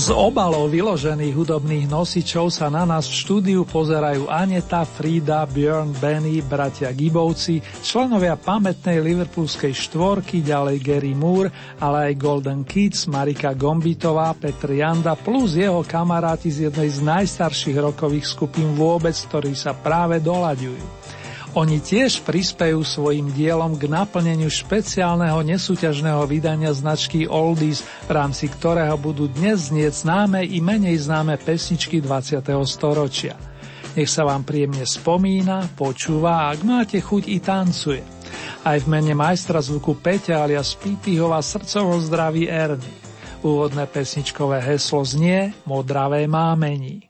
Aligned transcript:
Z 0.00 0.16
obalov 0.16 0.72
vyložených 0.72 1.36
hudobných 1.36 1.84
nosičov 1.84 2.48
sa 2.48 2.72
na 2.72 2.88
nás 2.88 3.04
v 3.04 3.20
štúdiu 3.20 3.68
pozerajú 3.68 4.32
Aneta, 4.32 4.88
Frida, 4.88 5.44
Björn, 5.44 5.92
Benny, 5.92 6.40
bratia 6.40 6.88
Gibovci, 6.88 7.60
členovia 7.84 8.40
pamätnej 8.40 8.96
liverpoolskej 8.96 9.76
štvorky, 9.76 10.40
ďalej 10.40 10.80
Gary 10.80 11.12
Moore, 11.12 11.52
ale 11.84 12.08
aj 12.08 12.12
Golden 12.16 12.64
Kids, 12.64 13.12
Marika 13.12 13.52
Gombitová, 13.52 14.32
Petr 14.32 14.72
Janda 14.72 15.20
plus 15.20 15.60
jeho 15.60 15.84
kamaráti 15.84 16.48
z 16.48 16.72
jednej 16.72 16.88
z 16.88 17.04
najstarších 17.04 17.76
rokových 17.76 18.24
skupín 18.24 18.72
vôbec, 18.72 19.12
ktorí 19.12 19.52
sa 19.52 19.76
práve 19.76 20.16
dolaďujú. 20.16 21.19
Oni 21.58 21.82
tiež 21.82 22.22
prispejú 22.22 22.86
svojim 22.86 23.34
dielom 23.34 23.74
k 23.74 23.90
naplneniu 23.90 24.46
špeciálneho 24.46 25.42
nesúťažného 25.42 26.22
vydania 26.30 26.70
značky 26.70 27.26
Oldies, 27.26 27.82
v 28.06 28.10
rámci 28.14 28.46
ktorého 28.46 28.94
budú 28.94 29.26
dnes 29.26 29.74
znieť 29.74 30.06
známe 30.06 30.46
i 30.46 30.62
menej 30.62 31.10
známe 31.10 31.34
pesničky 31.42 31.98
20. 31.98 32.46
storočia. 32.70 33.34
Nech 33.98 34.06
sa 34.06 34.22
vám 34.22 34.46
príjemne 34.46 34.86
spomína, 34.86 35.74
počúva 35.74 36.46
a 36.46 36.54
ak 36.54 36.62
máte 36.62 37.02
chuť 37.02 37.26
i 37.26 37.42
tancuje. 37.42 38.02
Aj 38.62 38.78
v 38.78 38.86
mene 38.86 39.18
majstra 39.18 39.58
zvuku 39.58 39.98
Peťa 39.98 40.46
alias 40.46 40.78
Pipihova 40.78 41.42
srdcovo 41.42 41.98
zdraví 41.98 42.46
Erny. 42.46 42.94
Úvodné 43.42 43.90
pesničkové 43.90 44.62
heslo 44.62 45.02
znie 45.02 45.50
Modravé 45.66 46.30
mámení. 46.30 47.09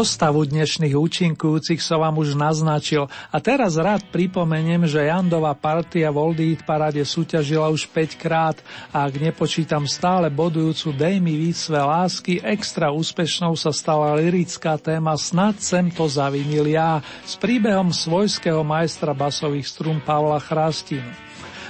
Zostavu 0.00 0.48
dnešných 0.48 0.96
účinkujúcich 0.96 1.76
som 1.76 2.00
vám 2.00 2.24
už 2.24 2.32
naznačil 2.32 3.04
a 3.28 3.36
teraz 3.36 3.76
rád 3.76 4.00
pripomeniem, 4.08 4.88
že 4.88 5.04
Jandová 5.04 5.52
partia 5.52 6.08
v 6.08 6.16
Oldie 6.16 6.56
parade 6.56 7.04
súťažila 7.04 7.68
už 7.68 7.84
5 7.84 8.16
krát 8.16 8.56
a 8.96 9.04
ak 9.04 9.20
nepočítam 9.20 9.84
stále 9.84 10.32
bodujúcu 10.32 10.96
Dej 10.96 11.20
mi 11.20 11.36
víc 11.36 11.68
své 11.68 11.84
lásky, 11.84 12.40
extra 12.40 12.88
úspešnou 12.88 13.52
sa 13.60 13.76
stala 13.76 14.16
lirická 14.16 14.80
téma 14.80 15.20
Snad 15.20 15.60
sem 15.60 15.92
to 15.92 16.08
zavinil 16.08 16.64
ja 16.64 17.04
s 17.28 17.36
príbehom 17.36 17.92
svojského 17.92 18.64
majstra 18.64 19.12
basových 19.12 19.68
strún 19.68 20.00
Pavla 20.00 20.40
Chrastinu. 20.40 21.12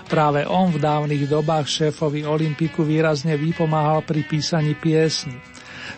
Práve 0.06 0.46
on 0.46 0.70
v 0.70 0.78
dávnych 0.78 1.26
dobách 1.26 1.66
šéfovi 1.66 2.22
Olympiku 2.22 2.86
výrazne 2.86 3.34
vypomáhal 3.34 4.06
pri 4.06 4.22
písaní 4.22 4.78
piesni. 4.78 5.34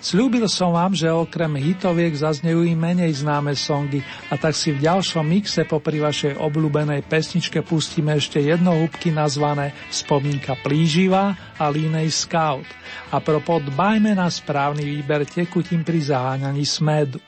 Sľúbil 0.02 0.50
som 0.50 0.74
vám, 0.74 0.98
že 0.98 1.06
okrem 1.06 1.62
hitoviek 1.62 2.10
zaznejú 2.10 2.66
i 2.66 2.74
menej 2.74 3.22
známe 3.22 3.54
songy 3.54 4.02
a 4.02 4.34
tak 4.34 4.50
si 4.58 4.74
v 4.74 4.82
ďalšom 4.82 5.22
mixe 5.22 5.62
popri 5.62 6.02
vašej 6.02 6.42
obľúbenej 6.42 7.06
pesničke 7.06 7.62
pustíme 7.62 8.18
ešte 8.18 8.42
jedno 8.42 8.74
húbky 8.74 9.14
nazvané 9.14 9.70
Spomínka 9.94 10.58
plíživá 10.58 11.54
a 11.54 11.70
Línej 11.70 12.10
Scout. 12.10 12.66
A 13.14 13.22
propod 13.22 13.62
dbajme 13.62 14.18
na 14.18 14.26
správny 14.26 14.82
výber 14.82 15.22
tekutín 15.22 15.86
pri 15.86 16.02
zaháňaní 16.02 16.66
smedu. 16.66 17.22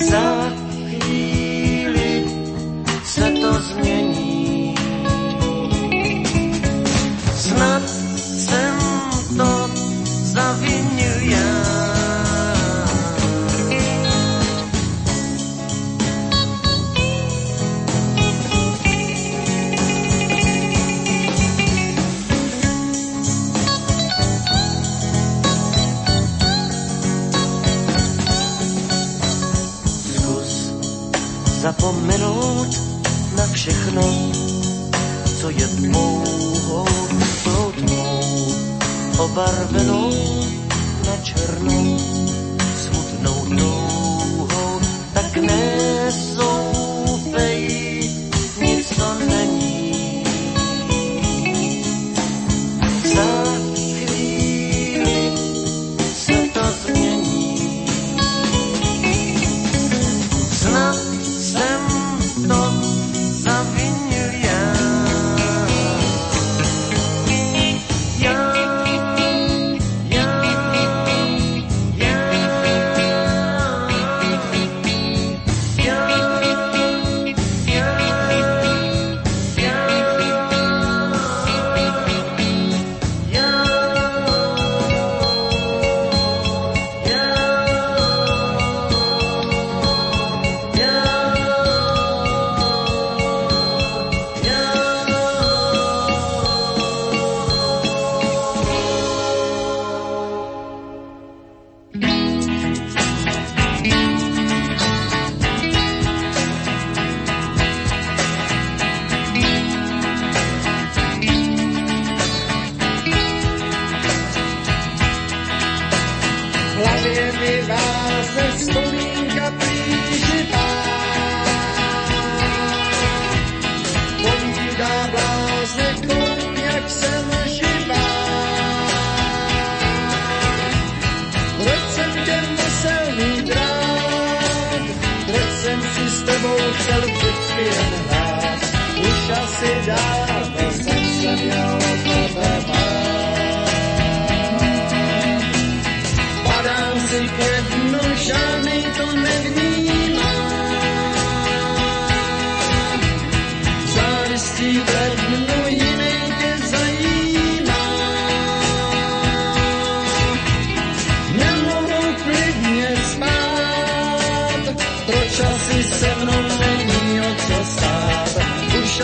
Za 0.00 0.59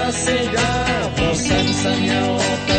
Asi 0.04 0.50
dávno 0.52 1.34
jsem 1.34 1.74
se 1.74 1.96
měl 1.96 2.30
o 2.30 2.75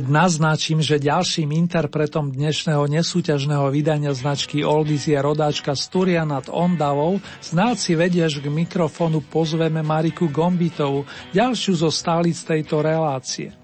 Keď 0.00 0.08
naznačím, 0.08 0.80
že 0.80 0.96
ďalším 0.96 1.52
interpretom 1.52 2.32
dnešného 2.32 2.88
nesúťažného 2.88 3.68
vydania 3.68 4.16
značky 4.16 4.64
Oldies 4.64 5.04
je 5.04 5.20
rodáčka 5.20 5.76
z 5.76 5.92
nad 6.24 6.48
Ondavou, 6.48 7.20
znáci 7.44 8.00
vedia, 8.00 8.24
že 8.24 8.40
k 8.40 8.48
mikrofónu 8.48 9.20
pozveme 9.20 9.84
Mariku 9.84 10.32
Gombitovú, 10.32 11.04
ďalšiu 11.36 11.84
zo 11.84 11.92
stálic 11.92 12.32
tejto 12.32 12.80
relácie. 12.80 13.59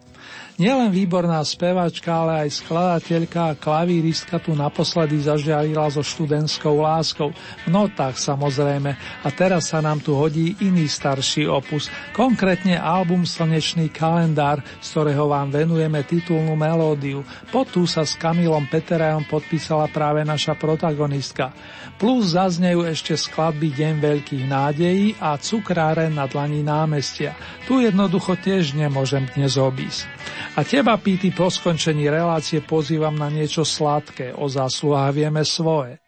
Nielen 0.57 0.89
výborná 0.89 1.45
spevačka, 1.45 2.25
ale 2.25 2.49
aj 2.49 2.65
skladateľka 2.65 3.41
a 3.53 3.59
klavíristka 3.61 4.41
tu 4.41 4.57
naposledy 4.57 5.21
zažiarila 5.21 5.85
so 5.93 6.01
študentskou 6.01 6.81
láskou. 6.81 7.29
V 7.37 7.69
notách 7.69 8.17
samozrejme. 8.17 8.97
A 8.97 9.29
teraz 9.37 9.69
sa 9.69 9.85
nám 9.85 10.01
tu 10.01 10.17
hodí 10.17 10.57
iný 10.65 10.89
starší 10.89 11.45
opus, 11.45 11.93
konkrétne 12.17 12.81
album 12.81 13.29
Slnečný 13.29 13.93
kalendár, 13.93 14.65
z 14.81 14.87
ktorého 14.97 15.29
vám 15.29 15.53
venujeme 15.53 16.01
titulnú 16.09 16.57
melódiu. 16.57 17.21
Po 17.53 17.69
tú 17.69 17.85
sa 17.85 18.09
s 18.09 18.17
Kamilom 18.17 18.65
Peterajom 18.73 19.29
podpísala 19.29 19.93
práve 19.93 20.25
naša 20.25 20.57
protagonistka. 20.57 21.53
Plus 22.01 22.33
zaznejú 22.33 22.81
ešte 22.89 23.13
skladby 23.13 23.77
Deň 23.77 23.95
veľkých 24.01 24.45
nádejí 24.49 25.21
a 25.21 25.37
Cukráre 25.37 26.09
na 26.09 26.25
dlani 26.25 26.65
námestia. 26.65 27.37
Tu 27.69 27.85
jednoducho 27.85 28.41
tiež 28.41 28.73
nemôžem 28.73 29.29
dnes 29.37 29.61
obísť. 29.61 30.09
A 30.57 30.65
teba, 30.65 30.97
Píty, 30.97 31.29
po 31.37 31.53
skončení 31.53 32.09
relácie 32.09 32.65
pozývam 32.65 33.13
na 33.13 33.29
niečo 33.29 33.61
sladké. 33.61 34.33
O 34.33 34.49
zásluhách 34.49 35.13
vieme 35.13 35.45
svoje. 35.45 36.01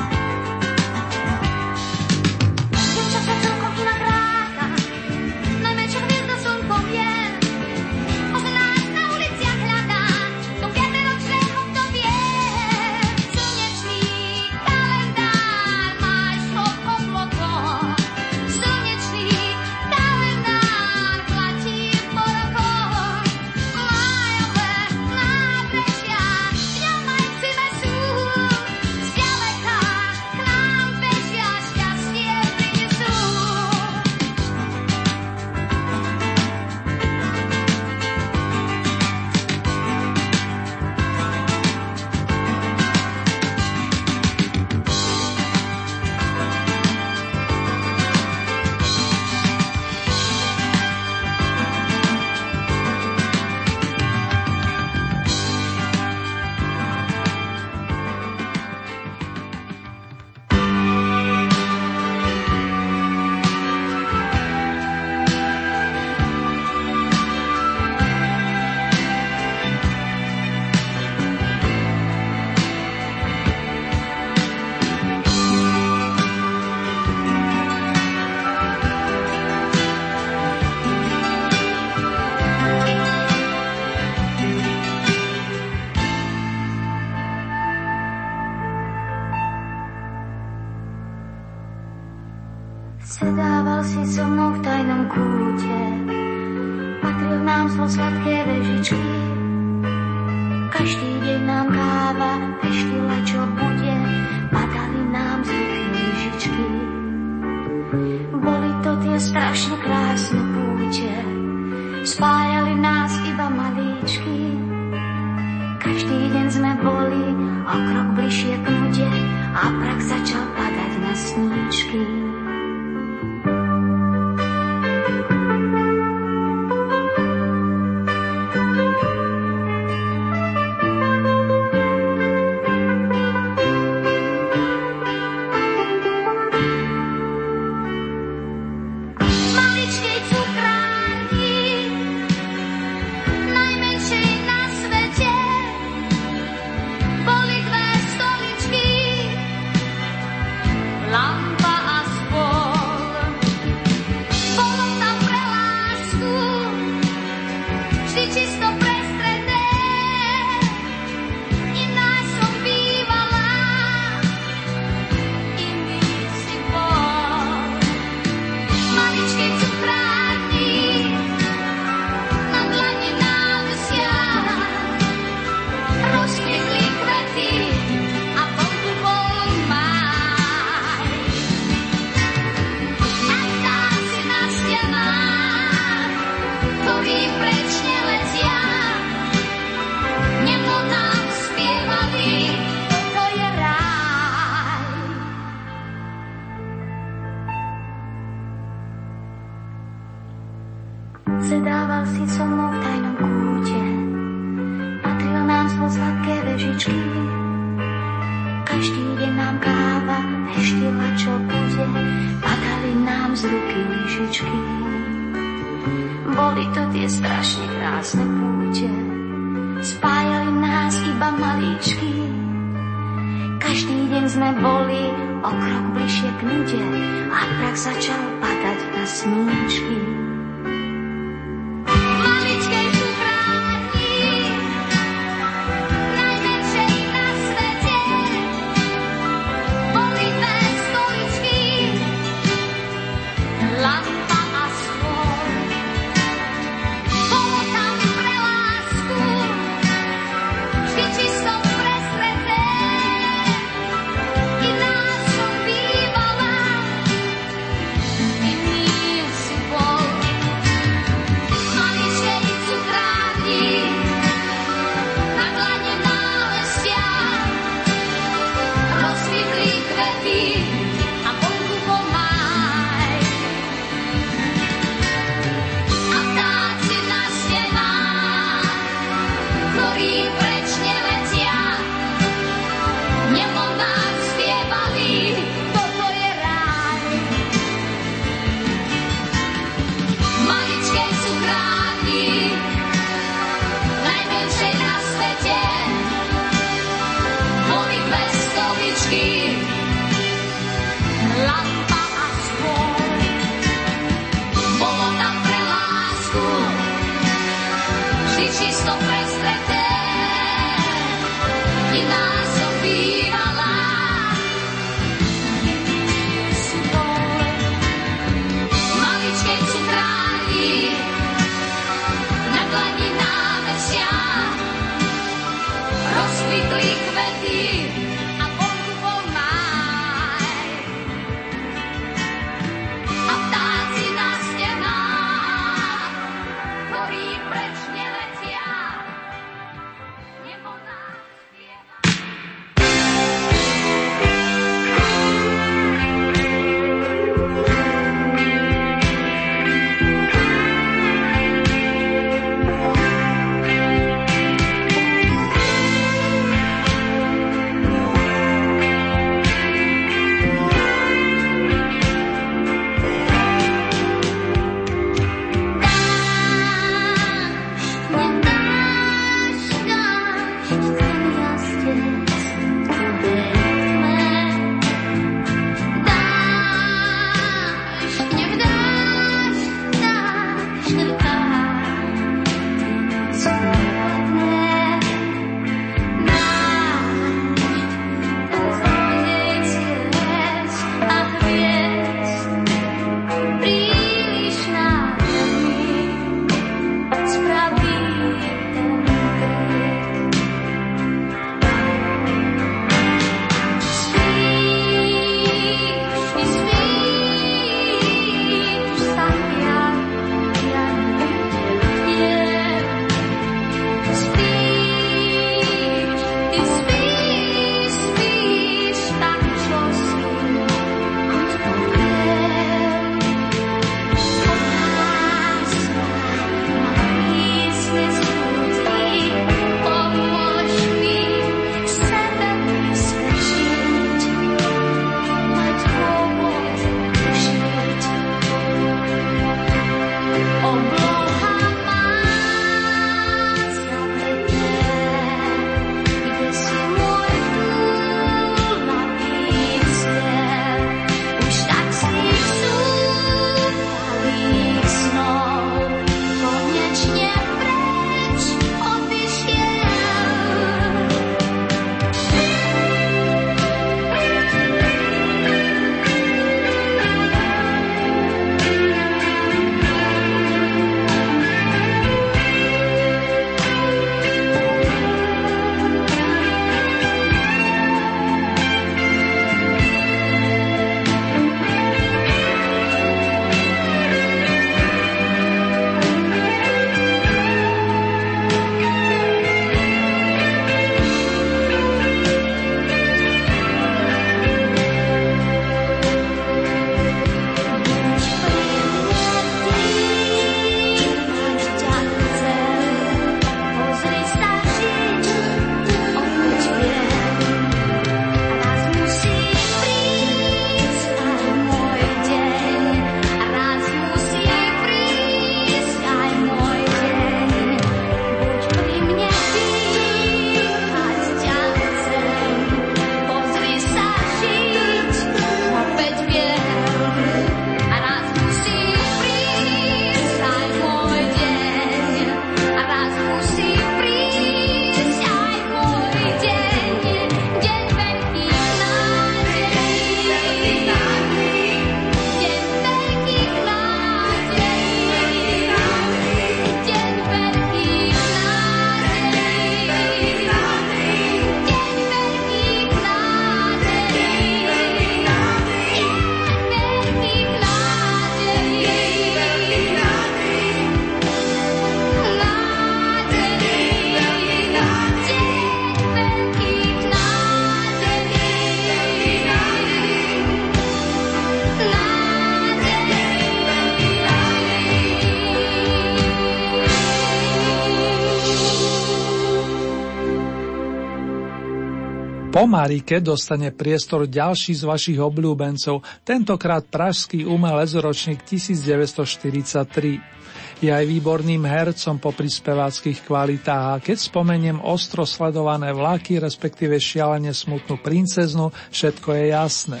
Po 582.56 582.64
Marike 582.64 583.20
dostane 583.20 583.68
priestor 583.68 584.24
ďalší 584.24 584.80
z 584.80 584.88
vašich 584.88 585.20
obľúbencov, 585.20 586.00
tentokrát 586.24 586.88
pražský 586.88 587.44
umelec 587.44 587.92
ročník 588.00 588.48
1943. 588.48 590.80
Je 590.80 590.88
aj 590.88 591.04
výborným 591.04 591.60
hercom 591.68 592.16
po 592.16 592.32
speváckých 592.32 593.28
kvalitách 593.28 593.84
a 593.92 594.00
keď 594.00 594.32
spomeniem 594.32 594.80
ostro 594.80 595.28
sledované 595.28 595.92
vlaky, 595.92 596.40
respektíve 596.40 596.96
šialene 596.96 597.52
smutnú 597.52 598.00
princeznu, 598.00 598.72
všetko 598.88 599.36
je 599.36 599.44
jasné. 599.52 600.00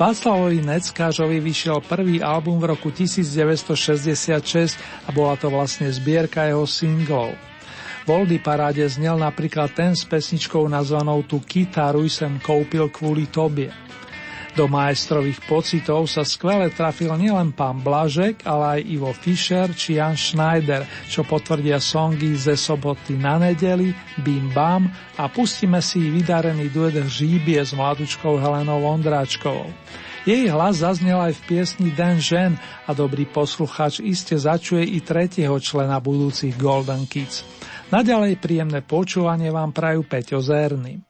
Václavovi 0.00 0.64
Neckážovi 0.64 1.36
vyšiel 1.36 1.84
prvý 1.84 2.24
album 2.24 2.64
v 2.64 2.72
roku 2.72 2.96
1966 2.96 4.80
a 5.04 5.12
bola 5.12 5.36
to 5.36 5.52
vlastne 5.52 5.92
zbierka 5.92 6.48
jeho 6.48 6.64
singlov. 6.64 7.36
V 8.04 8.12
Oldy 8.12 8.36
paráde 8.36 8.84
znel 8.84 9.16
napríklad 9.16 9.72
ten 9.72 9.96
s 9.96 10.04
pesničkou 10.04 10.68
nazvanou 10.68 11.24
Tu 11.24 11.40
kytaru 11.40 12.04
sem 12.04 12.36
koupil 12.36 12.92
kvôli 12.92 13.32
tobie. 13.32 13.72
Do 14.54 14.68
majstrových 14.70 15.42
pocitov 15.48 16.06
sa 16.06 16.22
skvele 16.22 16.70
trafil 16.70 17.10
nielen 17.16 17.50
pán 17.50 17.80
Blažek, 17.82 18.44
ale 18.46 18.78
aj 18.78 18.80
Ivo 18.86 19.10
Fischer 19.10 19.72
či 19.72 19.98
Jan 19.98 20.14
Schneider, 20.14 20.86
čo 21.08 21.26
potvrdia 21.26 21.82
songy 21.82 22.38
ze 22.38 22.54
soboty 22.54 23.18
na 23.18 23.40
nedeli, 23.40 23.90
Bim 24.20 24.52
Bam 24.52 24.86
a 25.18 25.26
pustíme 25.26 25.80
si 25.80 26.06
vydarený 26.06 26.70
duet 26.70 26.94
Žíbie 26.94 27.58
s 27.58 27.74
mladučkou 27.74 28.38
Helenou 28.38 28.84
Vondráčkovou. 28.84 29.72
Jej 30.28 30.48
hlas 30.52 30.86
zaznel 30.86 31.18
aj 31.18 31.40
v 31.40 31.44
piesni 31.50 31.90
Den 31.90 32.16
žen 32.22 32.54
a 32.84 32.94
dobrý 32.94 33.26
poslucháč 33.26 34.00
iste 34.00 34.38
začuje 34.38 34.86
i 34.86 35.02
tretieho 35.02 35.58
člena 35.58 35.98
budúcich 35.98 36.54
Golden 36.60 37.08
Kids. 37.10 37.44
Naďalej 37.92 38.40
príjemné 38.40 38.80
počúvanie 38.80 39.52
vám 39.52 39.74
prajú 39.74 40.08
Peťo 40.08 40.40
Zerny. 40.40 41.04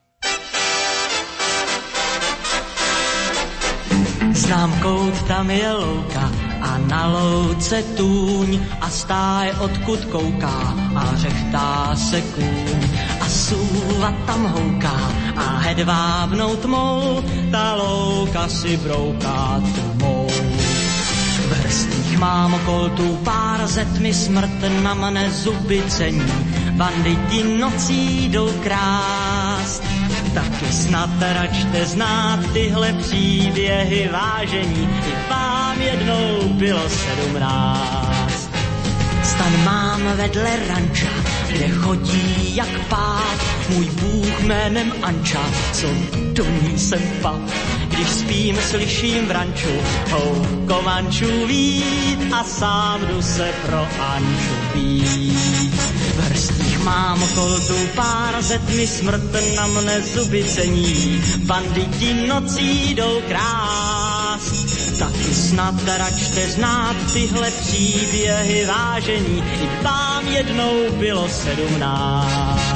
Znám 4.35 4.73
kout, 4.83 5.17
tam 5.31 5.47
je 5.47 5.71
louka 5.73 6.27
a 6.61 6.79
na 6.91 7.07
louce 7.07 7.83
tůň 7.97 8.59
a 8.81 8.91
stáj 8.91 9.53
odkud 9.61 10.05
kouká 10.05 10.75
a 10.97 11.17
řechtá 11.17 11.97
se 11.97 12.21
kůň 12.21 12.83
a 13.21 13.27
súva 13.29 14.11
tam 14.27 14.47
houká 14.47 14.97
a 15.37 15.59
hedvábnou 15.59 16.57
tmou 16.57 17.23
ta 17.51 17.75
louka 17.75 18.49
si 18.49 18.77
brouká 18.77 19.63
tmou. 19.75 20.27
V 21.49 21.53
hrstích 21.65 22.19
mám 22.19 22.61
koltu 22.65 23.17
pár 23.25 23.67
zetmi 23.67 24.15
smrt 24.15 24.61
na 24.83 24.95
mne 24.95 25.31
zuby 25.31 25.83
cení 25.89 26.54
banditi 26.75 27.59
nocí 27.59 28.29
jdou 28.29 28.53
krást. 28.63 29.83
Taky 30.35 30.73
snad 30.73 31.11
račte 31.21 31.87
znát 31.87 32.41
tyhle 32.53 32.93
příběhy 32.93 34.09
vážení, 34.13 34.89
i 35.07 35.31
vám 35.31 35.81
jednou 35.81 36.49
bylo 36.49 36.89
sedmnáct. 36.89 38.49
Stan 39.23 39.65
mám 39.65 40.17
vedle 40.17 40.51
ranča, 40.69 41.24
kde 41.49 41.69
chodí 41.69 42.57
jak 42.57 42.87
pát, 42.89 43.39
můj 43.69 43.87
bůh 43.87 44.41
jménem 44.41 44.93
Anča, 45.03 45.45
co 45.73 45.87
do 46.33 46.45
ní 46.45 46.79
jsem 46.79 47.03
pat. 47.23 47.41
Když 47.89 48.09
spím, 48.09 48.57
slyším 48.57 49.27
v 49.27 49.31
ranču, 49.31 49.75
hou 50.11 50.47
kovančů 50.69 51.47
vít 51.47 52.33
a 52.33 52.45
sám 52.45 53.01
jdu 53.07 53.23
se 53.23 53.53
pro 53.67 53.87
Anču 54.01 54.55
být. 54.75 55.75
V 56.17 56.21
hrstích 56.21 56.79
mám 56.85 57.29
koltu 57.35 57.75
pár 57.95 58.43
zetmi 58.43 58.87
smrt 58.87 59.33
na 59.57 59.67
mne 59.67 60.03
zuby 60.03 60.45
cení, 60.45 61.23
banditi 61.47 62.27
nocí 62.27 62.95
jdou 62.95 63.21
krást. 63.29 64.14
Taky 64.99 65.35
snad 65.35 65.75
račte 65.99 66.49
znát 66.49 66.97
tyhle 67.13 67.51
příběhy 67.51 68.67
vážení, 68.67 69.45
i 69.63 69.85
vám 69.85 70.27
jednou 70.29 70.91
bylo 70.99 71.29
sedmnáct. 71.29 72.75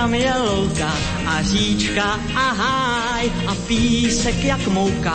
Tam 0.00 0.14
je 0.16 0.32
louka 0.32 0.92
a 1.28 1.42
říčka 1.42 2.16
a 2.32 2.46
háj 2.56 3.32
a 3.46 3.54
písek 3.68 4.44
jak 4.44 4.64
mouka 4.66 5.12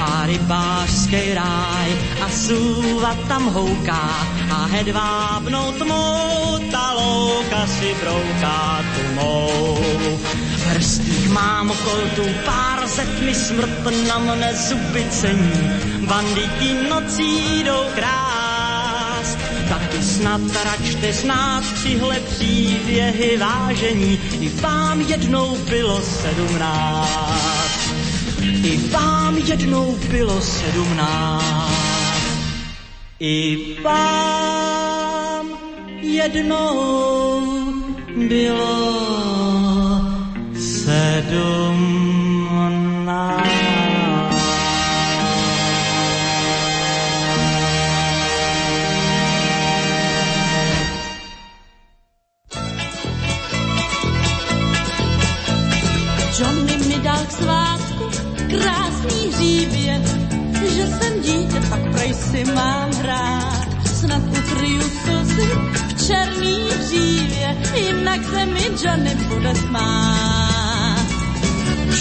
a 0.00 0.26
rybářský 0.26 1.34
ráj 1.34 1.90
a 2.22 2.26
súva 2.30 3.18
tam 3.26 3.50
houká 3.50 4.06
a 4.54 4.58
hedvábnou 4.70 5.72
tmou 5.82 6.58
ta 6.70 6.94
louka 6.94 7.66
si 7.66 7.90
brouká 7.98 8.84
tmou. 8.94 9.74
V 10.70 11.30
mám 11.34 11.74
koltu 11.84 12.22
pár 12.46 12.86
zetmi 12.86 13.34
smrt 13.34 13.90
na 14.06 14.18
mne 14.22 14.54
zuby 14.54 15.02
cení, 15.10 15.62
banditi 16.06 16.86
nocí 16.86 17.58
jdou 17.66 17.90
krát 17.98 18.47
taky 19.68 20.02
snad 20.02 20.40
račte 20.64 21.12
znát 21.12 21.64
tyhle 21.82 22.20
příběhy 22.20 23.36
vážení. 23.36 24.20
I 24.40 24.48
vám 24.60 25.00
jednou 25.00 25.56
bylo 25.70 26.02
sedmnáct. 26.02 27.90
I 28.42 28.88
vám 28.90 29.36
jednou 29.36 29.98
bylo 30.10 30.40
sedmnáct. 30.40 31.72
I 33.20 33.76
vám 33.82 35.48
jednou 36.02 37.52
bylo 38.28 38.88
sedmnáct. 40.54 41.58
Krásný 58.48 59.32
hříbě, 59.32 60.02
že 60.74 60.86
jsem 60.86 61.20
dítě, 61.20 61.60
pak 61.70 61.80
prej 61.92 62.14
si 62.14 62.44
mám 62.44 62.90
hrát. 62.92 63.68
Snad 64.00 64.22
ukryju 64.22 64.82
slzy 64.82 65.50
v 65.72 66.06
černý 66.06 66.70
hřívě, 66.70 67.56
jinak 67.74 68.20
se 68.24 68.46
mi 68.46 68.64
Johnny 68.84 69.14
bude 69.14 69.54
smát. 69.54 71.06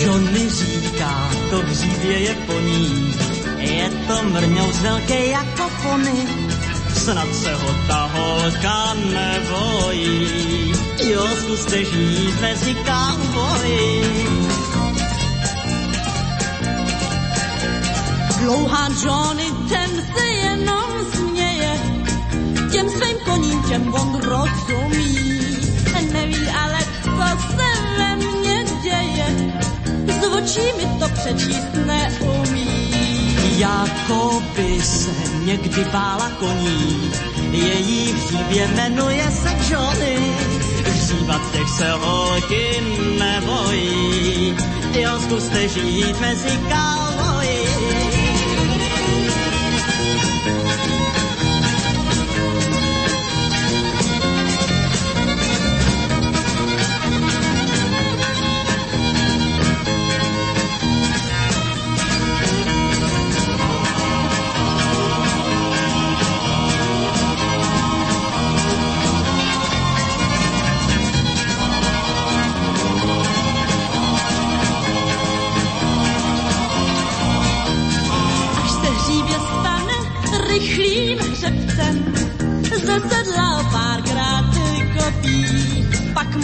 Johnny 0.04 0.50
říká, 0.50 1.30
to 1.50 1.58
hřívě 1.62 2.20
je 2.20 2.36
po 2.36 2.60
ní, 2.60 3.13
je 3.58 3.90
to 4.08 4.24
mrňou 4.24 4.72
velké 4.82 5.26
jako 5.26 5.72
pony. 5.84 6.28
Snad 6.96 7.36
se 7.36 7.54
ho 7.54 7.76
ta 7.88 8.10
holka 8.13 8.94
nebojí, 8.94 10.74
jo, 11.04 11.28
zkuste 11.40 11.86
žít 11.86 12.42
mezi 12.42 12.76
kauboji. 12.76 14.46
Dlouhá 18.47 18.88
Johnny, 19.03 19.51
ten 19.69 19.89
se 20.15 20.25
jenom 20.25 20.89
směje, 21.13 21.79
těm 22.71 22.89
svým 22.89 23.17
koním, 23.25 23.63
těm 23.63 23.93
on 23.93 24.21
rozumí. 24.21 25.17
Neví 26.12 26.47
ale, 26.47 26.79
co 27.03 27.12
se 27.51 27.69
ve 27.97 28.15
mně 28.15 28.65
děje, 28.83 29.53
z 30.21 30.27
očí 30.27 30.65
mi 30.77 30.99
to 30.99 31.10
přečíst 31.10 31.67
neumí. 31.86 32.93
Jako 33.57 34.43
by 34.55 34.81
se 34.81 35.12
někdy 35.45 35.86
bála 35.91 36.31
koní, 36.39 37.12
její 37.51 38.13
hřívě 38.13 38.67
jmenuje 38.67 39.31
se 39.31 39.73
Johnny. 39.73 40.36
Hřívat 40.86 41.51
těch 41.51 41.69
se 41.69 41.91
holky 41.91 42.83
nebojí, 43.19 44.55
jo, 44.93 45.19
zkuste 45.19 45.67
žít 45.67 46.21
mezi 46.21 46.60
kauboji. 46.69 48.16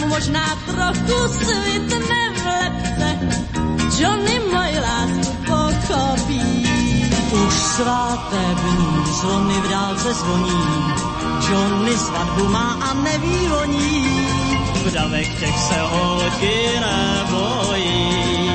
Možná 0.08 0.58
trochu 0.66 1.28
svitne 1.28 2.22
v 2.34 2.44
lepce, 2.44 3.08
Johnny 3.98 4.40
můj 4.40 4.72
lásku 4.80 5.32
pochopí. 5.46 6.66
Už 7.46 7.54
svátební 7.54 9.04
zvony 9.20 9.54
v 9.54 9.68
dálce 9.70 10.14
zvoní, 10.14 10.64
Johnny 11.50 11.96
svatbu 11.96 12.48
má 12.48 12.78
a 12.80 12.94
neví 12.94 13.48
o 13.48 13.64
ní. 13.64 14.28
V 14.84 14.92
davek 14.92 15.40
těch 15.40 15.58
se 15.58 15.80
holky 15.80 16.80
nebojí, 16.80 18.52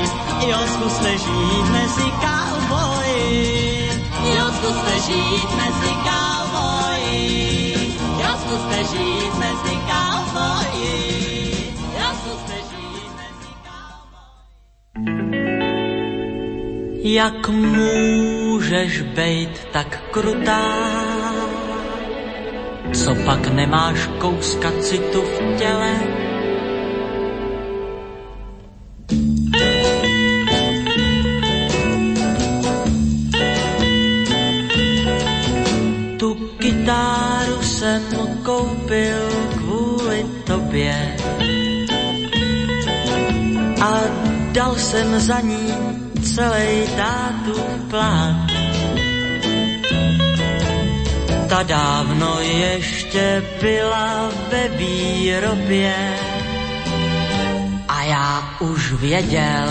jo, 0.48 0.58
zkuste 0.66 1.18
žít 1.18 1.66
mezi 1.72 2.12
cowboyi. 2.22 3.90
Jo, 4.36 4.44
zkuste 4.56 4.94
žít 5.06 5.50
mezi 5.56 5.94
cowboyi. 6.06 7.74
Jo, 8.20 8.28
zkuste 8.40 8.96
žít 8.96 9.34
mezi 9.38 9.78
cowboyi. 9.88 11.19
Jak 17.02 17.48
můžeš 17.48 19.02
být 19.02 19.64
tak 19.72 20.02
krutá? 20.10 20.62
Co 22.92 23.14
pak 23.24 23.48
nemáš 23.48 24.10
kouska 24.18 24.72
citu 24.80 25.22
v 25.22 25.58
těle? 25.58 25.94
Tu 36.18 36.34
kytáru 36.58 37.62
jsem 37.62 38.02
koupil 38.44 39.28
kvůli 39.56 40.26
tobě 40.44 41.19
dal 44.52 44.74
jsem 44.76 45.20
za 45.20 45.40
ní 45.40 45.74
celý 46.22 46.86
tátu 46.96 47.60
plát. 47.90 48.50
Ta 51.48 51.62
dávno 51.62 52.40
ještě 52.40 53.42
byla 53.60 54.30
ve 54.50 54.68
výrobě 54.68 55.94
a 57.88 58.02
já 58.02 58.56
už 58.60 58.92
věděl, 58.92 59.68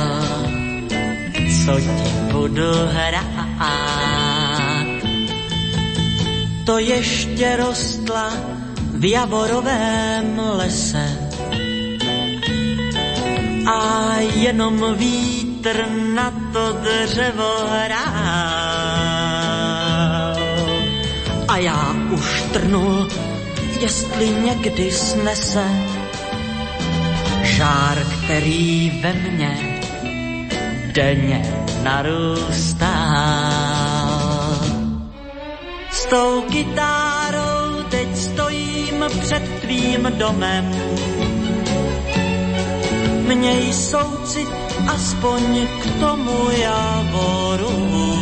co 1.65 1.79
ti 1.79 2.11
budu 2.31 2.71
hrát. 2.91 3.39
To 6.65 6.77
ještě 6.77 7.55
rostla 7.55 8.33
v 8.93 9.05
javorovém 9.05 10.39
lese 10.39 11.28
a 13.69 14.17
jenom 14.19 14.95
vítr 14.97 15.85
na 16.13 16.33
to 16.53 16.73
dřevo 16.73 17.53
hrál. 17.69 18.09
A 21.47 21.57
já 21.57 21.95
už 22.11 22.41
trnul, 22.53 23.07
jestli 23.79 24.29
někdy 24.29 24.91
snese 24.91 25.65
žár, 27.41 27.97
který 28.23 28.99
ve 29.03 29.13
mně 29.13 29.81
denně 30.91 31.65
narůstá. 31.83 32.95
S 35.91 36.05
tou 36.05 36.41
kytárou 36.41 37.83
teď 37.89 38.17
stojím 38.17 39.05
před 39.21 39.43
tvým 39.61 40.07
domem. 40.17 40.71
Měj 43.29 43.73
soucit 43.73 44.49
aspoň 44.87 45.67
k 45.67 45.99
tomu 45.99 46.49
javoru. 46.51 48.19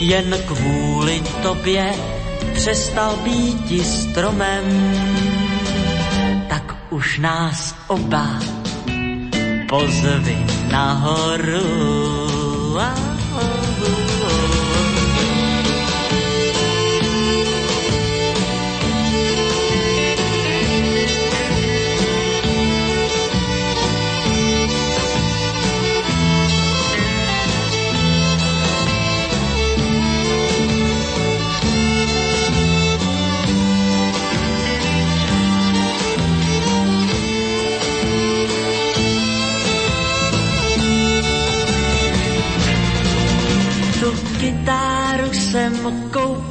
Jen 0.00 0.36
kvůli 0.46 1.22
tobě 1.42 1.94
přestal 2.54 3.16
být 3.16 3.84
stromem, 3.84 4.64
tak 6.48 6.76
už 6.90 7.18
nás 7.18 7.74
oba 7.86 8.26
pozvi 9.68 10.46
nahoru. 10.70 11.94
Tu 12.74 13.13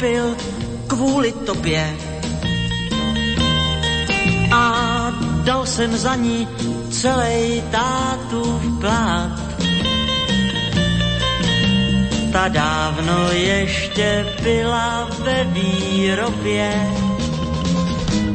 koupil 0.04 0.36
kvůli 0.88 1.32
tobě 1.32 1.96
a 4.52 5.12
dal 5.44 5.66
jsem 5.66 5.98
za 5.98 6.16
ní 6.16 6.48
celý 6.92 7.64
tátův 7.72 8.80
plát. 8.80 9.40
Ta 12.32 12.48
dávno 12.48 13.32
ještě 13.32 14.26
byla 14.44 15.10
ve 15.20 15.44
výrobě 15.44 16.92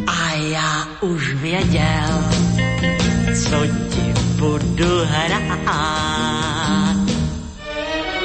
a 0.06 0.32
já 0.34 0.88
už 1.00 1.34
věděl, 1.34 2.24
co 3.44 3.66
ti 3.94 4.14
budu 4.36 5.04
hrát. 5.04 5.48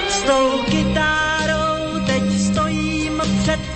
S 0.10 0.22
tou 0.22 0.50
kytárou 0.70 1.13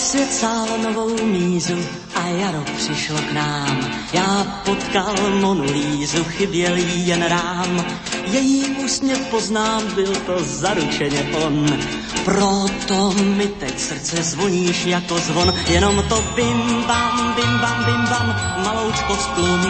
svět 0.00 0.34
sál 0.34 0.66
novou 0.82 1.24
mízu 1.24 1.76
a 2.14 2.26
jaro 2.26 2.64
přišlo 2.76 3.18
k 3.18 3.32
nám. 3.32 3.90
Já 4.12 4.62
potkal 4.64 5.14
Monu 5.40 5.64
Lízu, 5.64 6.24
chyběl 6.24 6.76
jí 6.76 7.06
jen 7.08 7.22
rám. 7.22 7.84
Její 8.24 8.64
úsměv 8.84 9.18
poznám, 9.18 9.94
byl 9.94 10.14
to 10.26 10.44
zaručeně 10.44 11.30
on. 11.44 11.78
Proto 12.24 13.12
mi 13.36 13.46
teď 13.46 13.80
srdce 13.80 14.22
zvoníš 14.22 14.84
jako 14.86 15.18
zvon, 15.18 15.54
jenom 15.68 16.02
to 16.08 16.24
bim 16.34 16.84
bam, 16.86 17.34
bim 17.36 17.58
bam, 17.58 17.84
bim 17.84 18.04
bam, 18.10 18.36
maloučko 18.64 19.16
sklum. 19.16 19.60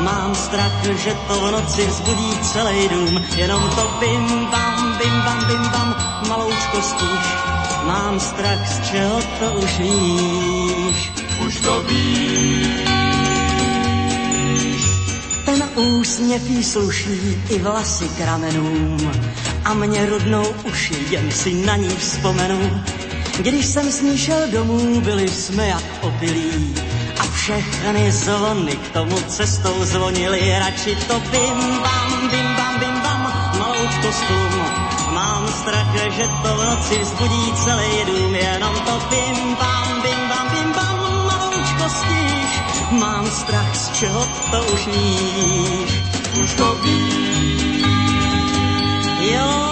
Mám 0.00 0.34
strach, 0.34 0.84
že 1.04 1.16
to 1.28 1.40
v 1.40 1.50
noci 1.50 1.86
vzbudí 1.86 2.38
celý 2.52 2.88
dům, 2.88 3.24
jenom 3.36 3.70
to 3.70 3.96
bim 4.00 4.46
bam, 4.50 4.98
bim 4.98 5.20
bam, 5.24 5.46
bim 5.46 5.70
bam, 5.70 5.94
maloučko 6.28 6.82
spíš. 6.82 7.53
Mám 7.86 8.20
strach, 8.20 8.68
z 8.68 8.90
čeho 8.90 9.22
to 9.38 9.52
už 9.52 9.78
víš. 9.78 11.12
Už 11.46 11.60
to 11.60 11.82
víš. 11.82 12.84
Ten 15.44 15.62
úsměv 15.74 16.50
jí 16.50 16.64
sluší 16.64 17.42
i 17.50 17.58
vlasy 17.58 18.08
k 18.08 18.20
ramenům 18.20 19.12
a 19.64 19.74
mě 19.74 20.06
rudnou 20.06 20.44
uši, 20.64 20.94
jen 21.10 21.30
si 21.30 21.54
na 21.54 21.76
ní 21.76 21.88
vzpomenu. 21.88 22.82
Když 23.38 23.66
jsem 23.66 23.92
s 23.92 24.00
ní 24.00 24.18
šel 24.18 24.50
domů, 24.50 25.00
byli 25.00 25.28
jsme 25.28 25.68
jak 25.68 25.84
opilí 26.00 26.74
a 27.18 27.22
všechny 27.22 28.12
zvony 28.12 28.76
k 28.76 28.88
tomu 28.88 29.16
cestou 29.28 29.84
zvonily. 29.84 30.58
Radši 30.58 30.96
to 30.96 31.20
bim 31.20 31.80
bam, 31.82 32.28
bim 32.30 32.54
bam, 32.56 32.80
bim 32.80 33.00
bam, 33.02 33.22
malou 33.58 33.88
kostům. 34.02 34.83
Strach, 35.54 35.94
že 36.10 36.28
to 36.42 36.56
v 36.56 36.64
noci 36.64 37.04
zbudí 37.04 37.52
celý 37.54 38.04
dům, 38.06 38.34
jenom 38.34 38.74
to 38.74 39.00
bim 39.10 39.54
bam, 39.54 40.02
bim 40.02 40.28
bam, 40.28 40.48
bim 40.50 40.72
bam, 40.72 40.98
maloučko 41.26 41.88
stíš. 41.88 42.60
Mám 42.90 43.26
strach, 43.30 43.76
z 43.76 43.90
čeho 43.92 44.26
to 44.50 44.64
už 44.64 44.86
víš. 44.86 46.02
Už 46.42 46.54
to 46.54 46.74
víš. 46.74 47.84
Jo, 49.20 49.63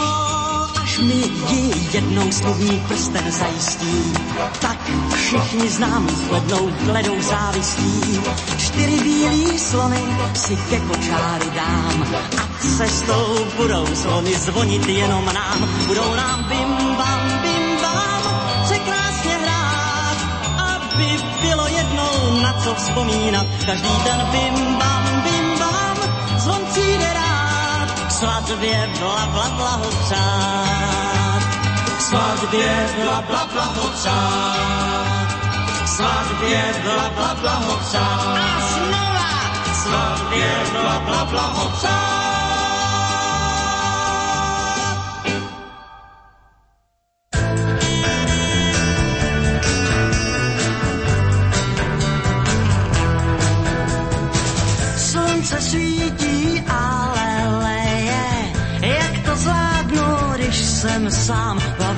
mi 1.03 1.23
ji 1.49 1.75
jednou 1.93 2.33
slovní 2.33 2.83
prsten 2.89 3.33
zajistí, 3.33 4.13
tak 4.61 4.91
všichni 5.15 5.69
znám 5.69 6.09
zhlednou 6.09 6.71
hledou 6.87 7.21
závistí. 7.21 8.21
Čtyři 8.59 9.01
bílý 9.03 9.59
slony 9.59 10.03
si 10.35 10.57
ke 10.57 10.81
kočáry 10.81 11.51
dám 11.55 12.07
a 12.39 12.49
cestou 12.79 13.47
budou 13.57 13.87
slony 13.95 14.35
zvonit 14.35 14.89
jenom 14.89 15.25
nám. 15.35 15.69
Budou 15.87 16.15
nám 16.15 16.45
bim 16.49 16.97
bam, 16.97 17.43
bim 17.43 17.77
bam, 17.83 18.41
překrásně 18.65 19.39
hrát, 19.43 20.17
aby 20.59 21.17
bylo 21.43 21.67
jednou 21.67 22.43
na 22.43 22.53
co 22.65 22.75
vzpomínat. 22.75 23.47
Každý 23.67 23.93
den 24.05 24.27
bim 24.33 24.77
bam, 24.79 25.23
bim 25.23 25.59
bam, 25.59 25.97
zvon 26.39 26.61
přijde 26.73 27.22
svatbě 28.23 28.91
bla 28.99 29.27
bla 29.33 29.49
bla 29.57 29.71
ho 29.71 29.91
přát. 30.05 31.43
K 31.99 32.01
svatbě 32.01 32.89
bla 33.03 33.21
bla 33.29 33.49
bla 33.53 33.65
ho 33.65 33.89
přát. 33.89 35.27
K 35.85 35.89
svatbě 35.89 36.75
bla 36.83 37.11
bla 37.17 37.35
bla 37.41 37.55
ho 37.55 37.77
přát. 37.77 38.39
A 38.47 38.67
znova! 38.69 39.31
Svatbě 39.83 40.51
bla 40.73 40.99
bla 40.99 41.25
bla 41.25 42.22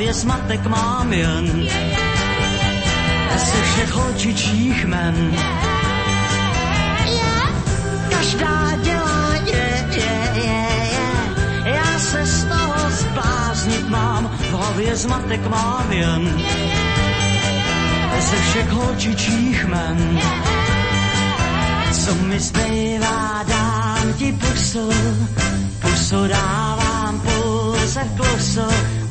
hlavě 0.04 0.20
zmatek 0.20 0.66
mám 0.66 1.12
jen. 1.12 1.68
Ze 3.36 3.62
všech 3.62 3.90
holčičích 3.90 4.84
men. 4.84 5.36
Každá 8.10 8.76
dělá 8.82 9.34
je, 9.46 9.86
je, 9.96 10.30
je, 10.34 10.66
je. 10.94 11.74
Já 11.74 11.98
se 11.98 12.26
z 12.26 12.44
toho 12.44 12.90
zbláznit 12.90 13.88
mám, 13.88 14.30
v 14.38 14.50
hlavě 14.52 14.96
zmatek 14.96 15.46
mám 15.46 15.92
jen. 15.92 16.42
Ze 18.20 18.36
všech 18.36 18.70
holčičích 18.70 19.64
men. 19.64 20.20
Co 21.92 22.14
mi 22.14 22.40
zbývá, 22.40 23.44
dám 23.48 24.12
ti 24.12 24.32
pusu, 24.32 24.90
pusu 25.80 26.28
dávám 26.28 27.20
pouze 27.20 28.04
v 28.04 28.16
klusu 28.16 29.03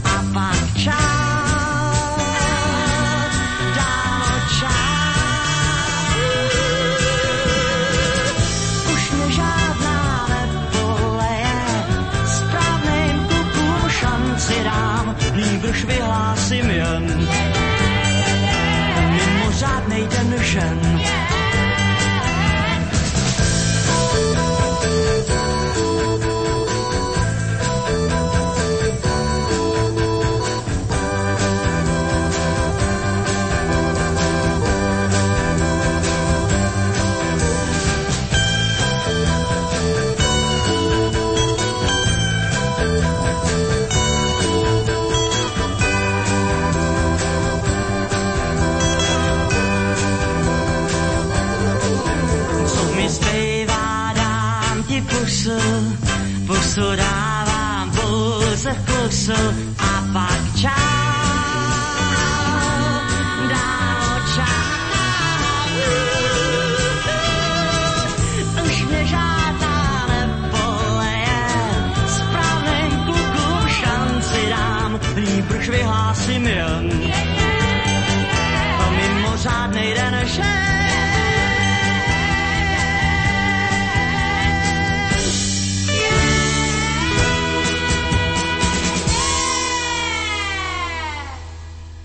v 59.24 59.73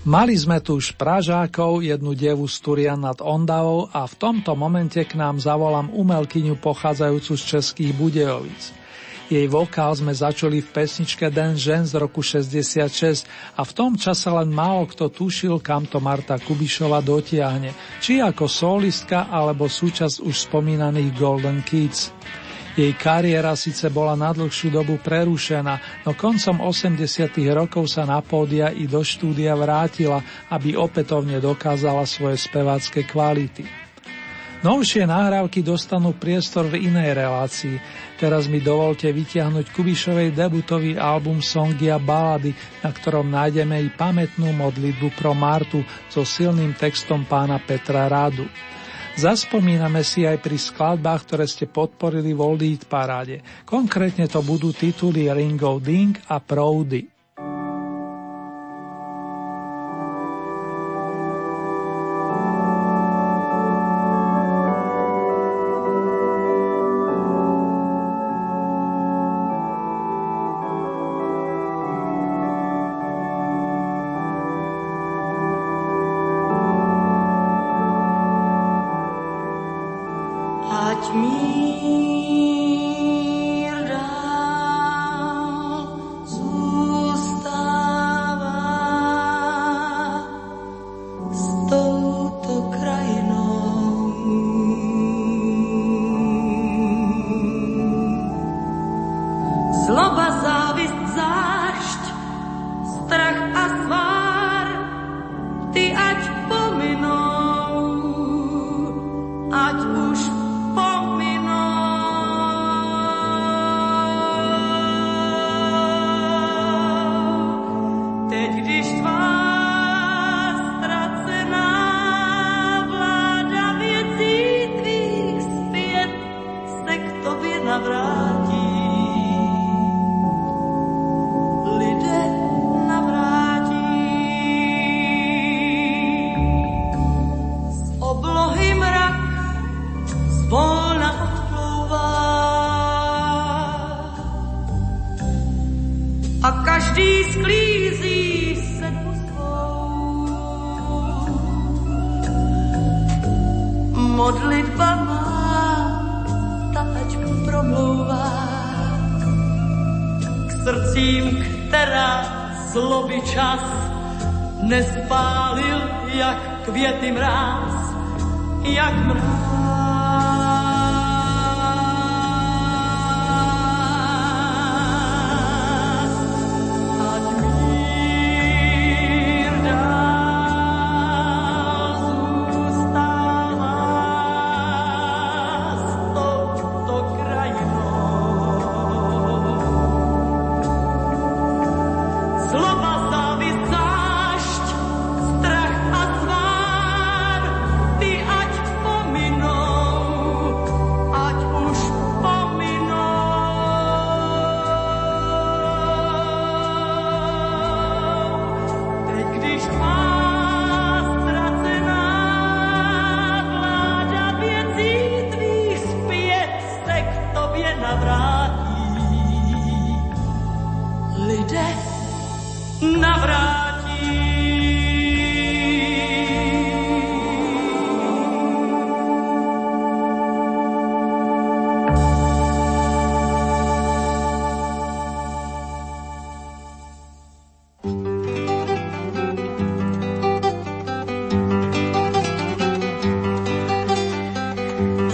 Mali 0.09 0.33
sme 0.33 0.57
tu 0.57 0.81
už 0.81 0.97
Pražákov, 0.97 1.85
jednu 1.85 2.17
devu 2.17 2.49
z 2.49 2.57
Turian 2.65 2.97
nad 2.97 3.21
Ondavou 3.21 3.93
a 3.93 4.09
v 4.09 4.17
tomto 4.17 4.57
momente 4.57 4.97
k 5.05 5.13
nám 5.13 5.37
zavolám 5.37 5.93
umelkyňu 5.93 6.57
pochádzajúcu 6.57 7.37
z 7.37 7.43
Českých 7.45 7.93
Budejovic. 7.93 8.73
Jej 9.29 9.45
vokál 9.45 9.93
sme 9.93 10.09
začuli 10.09 10.65
v 10.65 10.69
pesničke 10.73 11.29
Den 11.29 11.53
žen 11.53 11.85
z 11.85 12.01
roku 12.01 12.25
66 12.25 13.29
a 13.53 13.61
v 13.61 13.71
tom 13.77 14.01
čase 14.01 14.33
len 14.33 14.49
málo 14.49 14.89
kto 14.89 15.13
tušil, 15.13 15.61
kam 15.61 15.85
to 15.85 16.01
Marta 16.01 16.41
Kubišova 16.41 17.05
dotiahne, 17.05 17.77
či 18.01 18.17
ako 18.17 18.49
solistka 18.49 19.29
alebo 19.29 19.69
súčasť 19.69 20.25
už 20.25 20.49
spomínaných 20.49 21.13
Golden 21.21 21.61
Kids. 21.61 22.09
Jej 22.79 22.95
kariéra 22.95 23.59
síce 23.59 23.91
bola 23.91 24.15
na 24.15 24.31
dlhšiu 24.31 24.71
dobu 24.71 24.95
prerušená, 25.03 26.07
no 26.07 26.15
koncom 26.15 26.63
80 26.63 27.27
rokov 27.51 27.91
sa 27.91 28.07
na 28.07 28.23
pódia 28.23 28.71
i 28.71 28.87
do 28.87 29.03
štúdia 29.03 29.51
vrátila, 29.51 30.23
aby 30.47 30.79
opätovne 30.79 31.43
dokázala 31.43 32.07
svoje 32.07 32.39
spevácké 32.39 33.03
kvality. 33.03 33.67
Novšie 34.63 35.03
nahrávky 35.03 35.59
dostanú 35.59 36.15
priestor 36.15 36.71
v 36.71 36.87
inej 36.87 37.19
relácii. 37.19 37.75
Teraz 38.15 38.47
mi 38.47 38.63
dovolte 38.63 39.11
vytiahnuť 39.11 39.75
Kubišovej 39.75 40.31
debutový 40.31 40.95
album 40.95 41.43
Songy 41.43 41.91
a 41.91 41.99
balady, 41.99 42.55
na 42.79 42.95
ktorom 42.95 43.27
nájdeme 43.27 43.75
i 43.75 43.91
pamätnú 43.91 44.55
modlitbu 44.55 45.19
pro 45.19 45.35
Martu 45.35 45.83
so 46.07 46.23
silným 46.23 46.79
textom 46.79 47.27
pána 47.27 47.59
Petra 47.59 48.07
Radu. 48.07 48.47
Zaspomíname 49.19 49.99
si 49.99 50.23
aj 50.23 50.39
pri 50.39 50.55
skladbách, 50.55 51.27
ktoré 51.27 51.43
ste 51.43 51.67
podporili 51.67 52.31
v 52.31 52.39
Old 52.39 52.63
Eat 52.63 52.87
paráde. 52.87 53.43
Konkrétne 53.67 54.31
to 54.31 54.39
budú 54.39 54.71
tituly 54.71 55.27
Ringo 55.27 55.75
Ding 55.83 56.15
a 56.31 56.39
Proudy. 56.39 57.18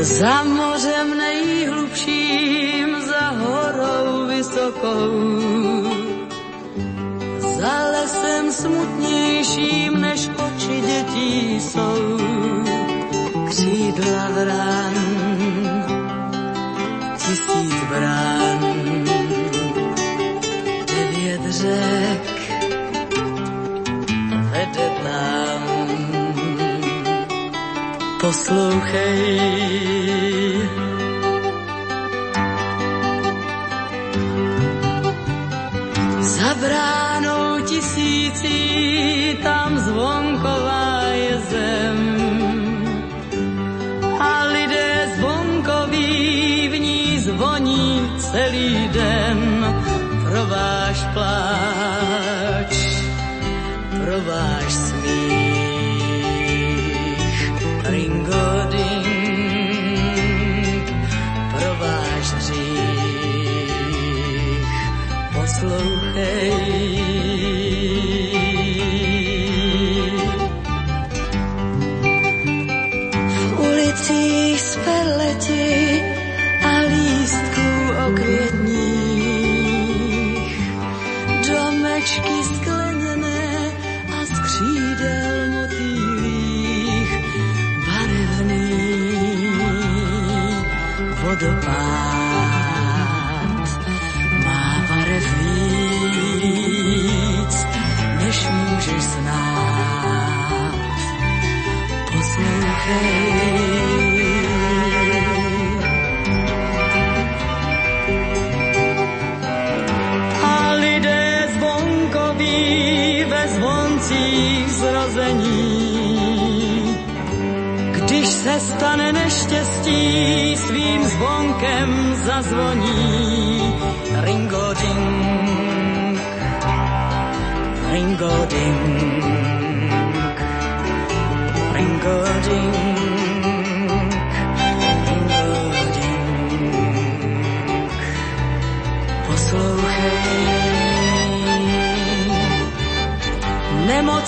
Za 0.05 0.43
mořem 0.43 1.17
nejhlubším, 1.17 3.01
za 3.01 3.29
horou 3.29 4.27
vysokou, 4.27 5.11
za 7.57 7.89
lesem 7.91 8.51
smutnějším, 8.51 10.01
než 10.01 10.29
oči 10.29 10.81
dětí 10.81 11.59
jsou. 11.59 12.17
Křídla 13.49 14.29
vrán 14.29 15.04
poslouchej. 28.25 29.29
Za 36.19 36.51
bránou 36.57 37.61
tisící 37.69 38.61
tam 39.45 39.77
zvonková 39.77 41.01
je 41.13 41.35
zem 41.53 41.97
a 44.19 44.33
lidé 44.49 44.89
zvonkoví 45.17 46.09
v 46.73 46.75
ní 46.81 47.01
zvoní 47.19 48.09
celý 48.17 48.64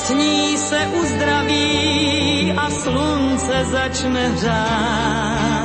sní 0.08 0.58
se 0.58 0.88
uzdraví 1.02 2.54
a 2.58 2.70
slunce 2.70 3.66
začne 3.66 4.30
hřát. 4.30 5.57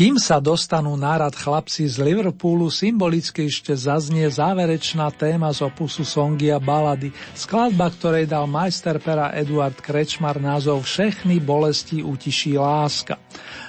Kým 0.00 0.16
sa 0.16 0.40
dostanú 0.40 0.96
nárad 0.96 1.36
chlapci 1.36 1.84
z 1.84 2.00
Liverpoolu, 2.00 2.72
symbolicky 2.72 3.52
ešte 3.52 3.76
zaznie 3.76 4.32
záverečná 4.32 5.12
téma 5.12 5.52
z 5.52 5.68
opusu 5.68 6.08
songy 6.08 6.48
a 6.48 6.56
balady, 6.56 7.12
skladba, 7.36 7.92
ktorej 7.92 8.24
dal 8.24 8.48
majsterpera 8.48 9.36
Eduard 9.36 9.76
Krečmar 9.76 10.40
názov 10.40 10.88
Všechny 10.88 11.36
bolesti 11.44 12.00
utiší 12.00 12.56
láska. 12.56 13.20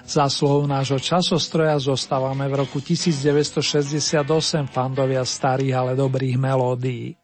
Zásluhou 0.08 0.64
nášho 0.72 1.04
časostroja 1.04 1.76
zostávame 1.84 2.48
v 2.48 2.64
roku 2.64 2.80
1968 2.80 4.24
fandovia 4.72 5.28
starých, 5.28 5.76
ale 5.76 6.00
dobrých 6.00 6.40
melódií. 6.40 7.21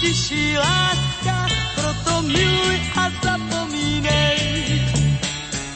Utiší 0.00 0.56
láska, 0.56 1.46
proto 1.76 2.22
miluj 2.22 2.80
a 2.96 3.04
zapomínej. 3.24 4.40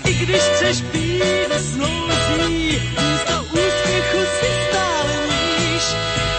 I 0.05 0.13
když 0.15 0.43
chceš 0.43 0.81
být 0.81 1.53
snouzí, 1.61 2.81
místo 2.97 3.37
úspěchu 3.53 4.21
si 4.41 4.49
stále 4.65 5.17
níž. 5.29 5.85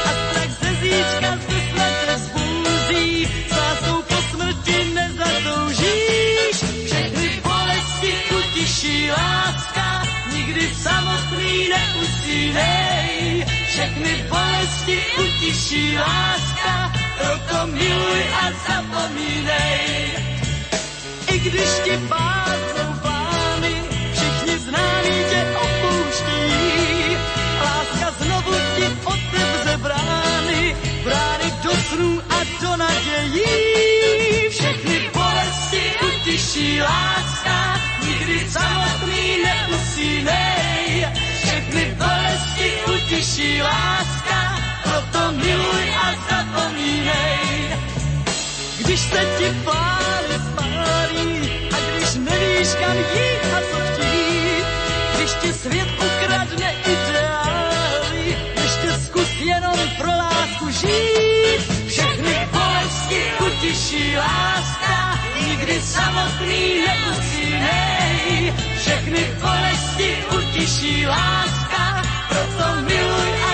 A 0.06 0.10
strach 0.10 0.52
ze 0.62 0.72
zíčka 0.82 1.32
se 1.46 1.58
snad 1.70 1.96
rozbouzí, 2.10 3.28
s 3.50 3.86
po 4.10 4.18
smrti 4.32 4.78
nezatoužíš. 4.94 6.58
Všechny 6.86 7.42
bolesti 7.44 8.12
utiší 8.38 9.12
láska, 9.12 10.04
nikdy 10.34 10.70
samotný 10.76 11.70
neusínej. 11.70 13.46
Všechny 13.70 14.26
bolesti 14.30 14.98
utiší 15.22 15.98
láska, 15.98 17.05
proto 17.18 17.68
miluj 17.68 18.22
a 18.42 18.46
zapomínej. 18.68 20.12
I 21.34 21.40
když 21.40 21.70
ti 21.84 21.98
pádnou 22.10 22.92
plány, 23.02 23.74
všichni 24.14 24.58
známí 24.60 25.16
tě 25.30 25.42
opouští. 25.56 26.44
Láska 27.64 28.08
znovu 28.20 28.54
ti 28.76 28.86
otevře 29.06 29.78
brány, 29.78 30.76
brány 31.04 31.54
do 31.64 31.72
snů 31.90 32.22
a 32.30 32.40
do 32.62 32.78
nadějí. 32.78 33.46
Všechny 34.50 35.10
bolesti 35.14 35.82
utiší 36.08 36.82
láska, 36.82 37.80
nikdy 38.06 38.50
samotný 38.50 39.38
neusínej. 39.44 41.08
Všechny 41.44 41.96
bolesti 41.98 42.68
utiší 42.96 43.62
láska, 43.62 44.25
proto 44.96 45.32
miluj 45.32 45.88
a 45.92 46.08
zapomínej. 46.30 47.78
Když 48.80 49.00
se 49.00 49.22
ti 49.38 49.48
plány 49.64 50.36
spálí 50.48 51.32
a 51.72 51.78
když 51.92 52.12
nevíš 52.16 52.70
kam 52.80 52.98
jít 52.98 53.44
a 53.56 53.60
co 53.72 53.78
chtít, 53.88 54.66
když 55.16 55.32
ti 55.42 55.54
svět 55.54 55.90
ukradne 56.06 56.74
ideály, 56.86 58.38
ještě 58.64 58.90
zkus 59.06 59.30
jenom 59.40 59.80
pro 59.98 60.10
lásku 60.10 60.70
žít. 60.70 61.62
Všechny 61.88 62.48
bolesti 62.52 63.22
utiší 63.48 64.18
láska, 64.18 65.20
nikdy 65.48 65.82
samotný 65.82 66.84
neusínej. 66.88 68.54
Všechny 68.80 69.22
bolesti 69.42 70.18
utiší 70.38 71.08
láska, 71.08 72.02
proto 72.30 72.82
miluj 72.82 73.45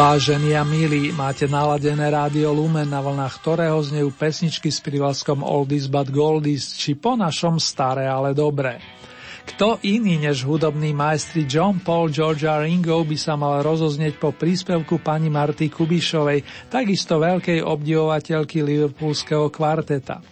Vážení 0.00 0.56
a 0.56 0.64
milí, 0.64 1.12
máte 1.12 1.44
naladené 1.44 2.08
rádio 2.08 2.56
Lumen, 2.56 2.88
na 2.88 3.04
vlnách 3.04 3.36
ktorého 3.44 3.76
znejú 3.84 4.08
pesničky 4.16 4.72
s 4.72 4.80
privlaskom 4.80 5.44
Oldies 5.44 5.92
but 5.92 6.08
Goldies, 6.08 6.72
či 6.72 6.96
po 6.96 7.20
našom 7.20 7.60
staré, 7.60 8.08
ale 8.08 8.32
dobré. 8.32 8.80
Kto 9.44 9.76
iný 9.84 10.16
než 10.16 10.48
hudobný 10.48 10.96
majstri 10.96 11.44
John 11.44 11.84
Paul, 11.84 12.08
George 12.08 12.48
a 12.48 12.64
Ringo 12.64 13.04
by 13.04 13.16
sa 13.20 13.36
mal 13.36 13.60
rozoznieť 13.60 14.16
po 14.16 14.32
príspevku 14.32 15.04
pani 15.04 15.28
Marty 15.28 15.68
Kubišovej, 15.68 16.72
takisto 16.72 17.20
veľkej 17.20 17.60
obdivovateľky 17.60 18.64
liverpoolského 18.64 19.52
kvarteta. 19.52 20.24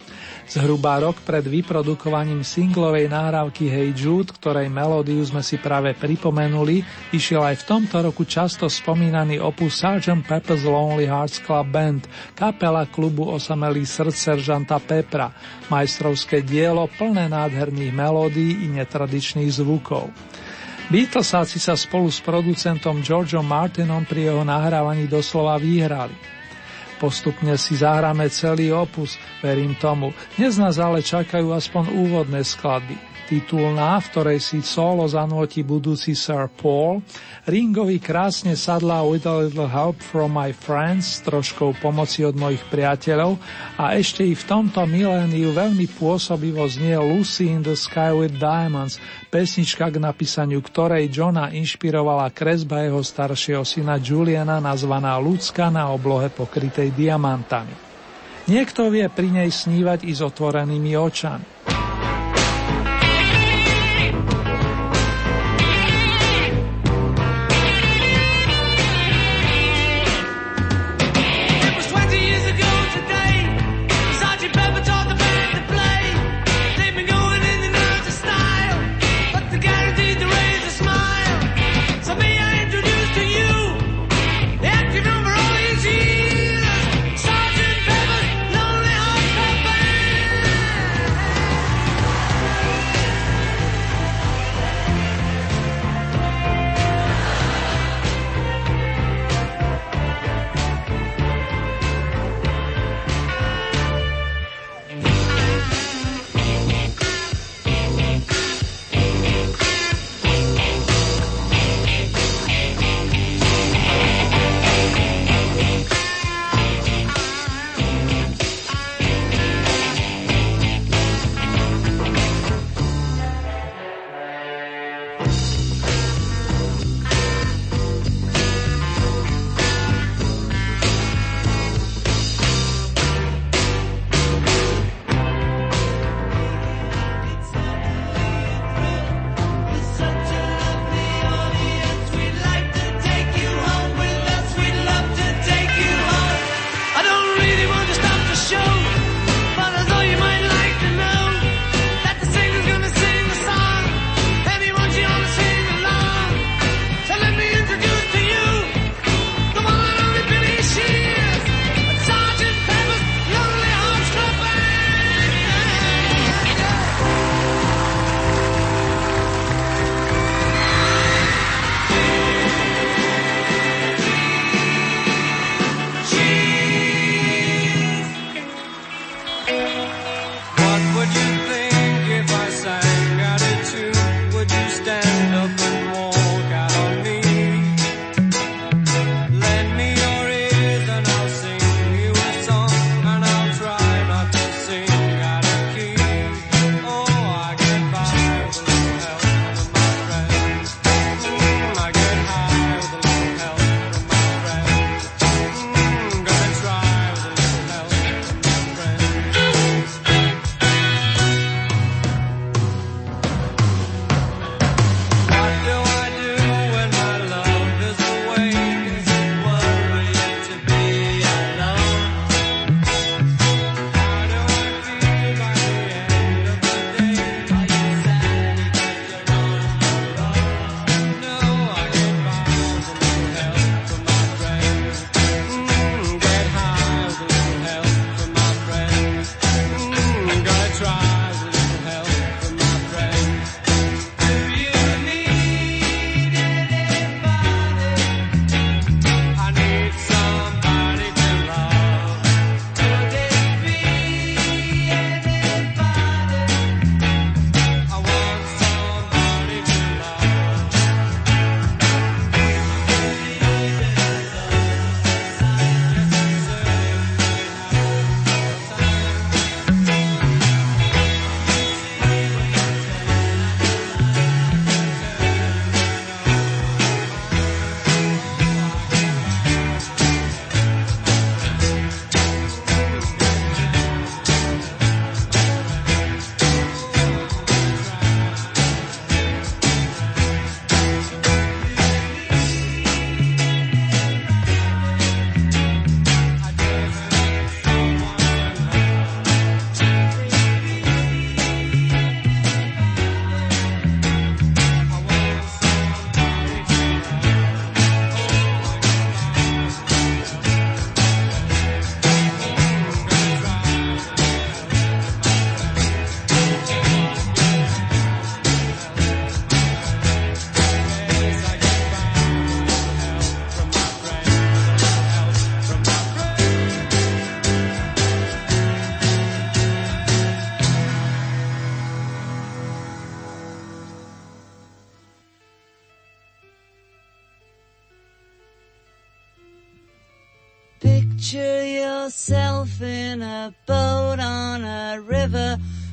Zhruba 0.49 0.97
rok 0.97 1.21
pred 1.21 1.45
vyprodukovaním 1.45 2.41
singlovej 2.41 3.05
nahrávky 3.05 3.69
Hey 3.69 3.93
Jude, 3.93 4.33
ktorej 4.33 4.65
melódiu 4.65 5.21
sme 5.21 5.45
si 5.45 5.61
práve 5.61 5.93
pripomenuli, 5.93 6.81
išiel 7.13 7.45
aj 7.45 7.61
v 7.61 7.67
tomto 7.69 8.01
roku 8.01 8.25
často 8.25 8.65
spomínaný 8.65 9.37
opus 9.37 9.77
Sgt. 9.77 10.25
Pepper's 10.25 10.65
Lonely 10.65 11.05
Hearts 11.05 11.37
Club 11.45 11.69
Band, 11.69 12.09
kapela 12.33 12.89
klubu 12.89 13.29
osamelý 13.29 13.85
srdc 13.85 14.17
seržanta 14.17 14.81
Pepra, 14.81 15.29
majstrovské 15.69 16.41
dielo 16.41 16.89
plné 16.97 17.29
nádherných 17.29 17.93
melódií 17.93 18.65
i 18.65 18.73
netradičných 18.73 19.53
zvukov. 19.53 20.09
Beatlesáci 20.89 21.61
sa 21.61 21.77
spolu 21.77 22.09
s 22.09 22.17
producentom 22.25 23.05
Georgeom 23.05 23.45
Martinom 23.45 24.01
pri 24.01 24.33
jeho 24.33 24.41
nahrávaní 24.41 25.05
doslova 25.05 25.61
vyhrali. 25.61 26.38
Postupne 26.99 27.55
si 27.55 27.79
zahráme 27.79 28.27
celý 28.27 28.75
opus, 28.75 29.15
verím 29.39 29.71
tomu. 29.79 30.11
Dnes 30.35 30.59
nás 30.59 30.75
ale 30.75 30.99
čakajú 30.99 31.55
aspoň 31.55 31.95
úvodné 31.95 32.43
skladby. 32.43 33.08
Titulná, 33.29 34.01
v 34.01 34.09
ktorej 34.09 34.39
si 34.41 34.57
solo 34.65 35.05
zanúti 35.05 35.61
budúci 35.61 36.17
Sir 36.17 36.49
Paul, 36.49 37.05
Ringovi 37.45 38.01
krásne 38.01 38.57
sadla 38.57 39.05
With 39.05 39.29
a 39.29 39.45
Little 39.45 39.69
Help 39.69 40.01
from 40.01 40.33
My 40.33 40.49
Friends 40.49 41.21
s 41.21 41.29
troškou 41.29 41.77
pomoci 41.77 42.25
od 42.25 42.33
mojich 42.33 42.65
priateľov 42.73 43.37
a 43.77 43.93
ešte 44.01 44.25
i 44.25 44.33
v 44.33 44.43
tomto 44.49 44.81
miléniu 44.89 45.53
veľmi 45.53 45.85
pôsobivo 45.93 46.65
znie 46.65 46.97
Lucy 46.97 47.53
in 47.53 47.61
the 47.61 47.77
Sky 47.77 48.09
with 48.17 48.41
Diamonds, 48.41 48.97
pesnička 49.29 49.93
k 49.93 50.01
napísaniu 50.01 50.65
ktorej 50.65 51.13
Johna 51.13 51.53
inšpirovala 51.53 52.33
kresba 52.33 52.81
jeho 52.81 53.05
staršieho 53.05 53.61
syna 53.61 54.01
Juliana 54.01 54.57
nazvaná 54.57 55.21
Ľudská 55.21 55.69
na 55.69 55.93
oblohe 55.93 56.33
pokrytej 56.33 56.97
diamantami. 56.97 57.77
Niekto 58.49 58.89
vie 58.89 59.05
pri 59.05 59.29
nej 59.29 59.53
snívať 59.53 60.09
i 60.09 60.17
s 60.17 60.25
otvorenými 60.25 60.97
očami. 60.97 61.45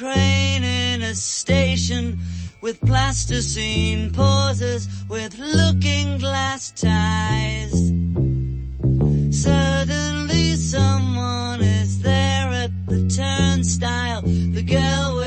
Train 0.00 0.64
in 0.64 1.02
a 1.02 1.14
station 1.14 2.18
with 2.62 2.80
plasticine 2.80 4.10
pauses 4.10 4.88
with 5.10 5.38
looking 5.38 6.16
glass 6.16 6.70
ties. 6.70 7.70
Suddenly 9.30 10.54
someone 10.54 11.60
is 11.60 12.00
there 12.00 12.48
at 12.64 12.70
the 12.86 13.10
turnstile, 13.14 14.22
the 14.22 14.62
girl 14.62 15.20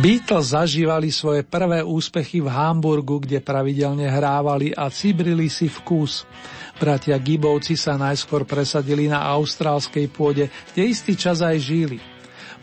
Beatles 0.00 0.56
zažívali 0.56 1.12
svoje 1.12 1.44
prvé 1.44 1.84
úspechy 1.84 2.40
v 2.40 2.48
Hamburgu, 2.48 3.20
kde 3.20 3.44
pravidelne 3.44 4.08
hrávali 4.08 4.72
a 4.72 4.88
cibrili 4.88 5.52
si 5.52 5.68
vkus. 5.68 6.24
Bratia 6.80 7.20
Gibovci 7.20 7.76
sa 7.76 8.00
najskôr 8.00 8.48
presadili 8.48 9.12
na 9.12 9.20
austrálskej 9.28 10.08
pôde, 10.08 10.48
kde 10.72 10.88
istý 10.88 11.20
čas 11.20 11.44
aj 11.44 11.60
žili. 11.60 12.00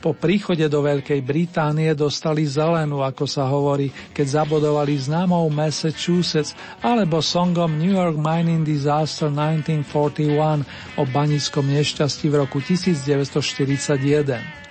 Po 0.01 0.17
príchode 0.17 0.65
do 0.65 0.81
Veľkej 0.81 1.21
Británie 1.21 1.93
dostali 1.93 2.41
zelenú, 2.49 3.05
ako 3.05 3.29
sa 3.29 3.45
hovorí, 3.45 3.93
keď 4.17 4.41
zabodovali 4.41 4.97
známou 4.97 5.45
Massachusetts 5.53 6.57
alebo 6.81 7.21
songom 7.21 7.69
New 7.69 7.93
York 7.93 8.17
Mining 8.17 8.65
Disaster 8.65 9.29
1941 9.29 10.65
o 10.97 11.03
banickom 11.05 11.69
nešťastí 11.69 12.33
v 12.33 12.49
roku 12.49 12.65
1941. 12.65 14.66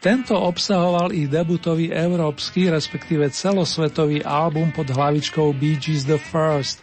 Tento 0.00 0.32
obsahoval 0.32 1.12
ich 1.12 1.28
debutový 1.28 1.92
európsky, 1.92 2.72
respektíve 2.72 3.28
celosvetový 3.28 4.24
album 4.24 4.72
pod 4.72 4.88
hlavičkou 4.88 5.52
Bee 5.52 5.76
Gees 5.76 6.08
The 6.08 6.16
First. 6.16 6.80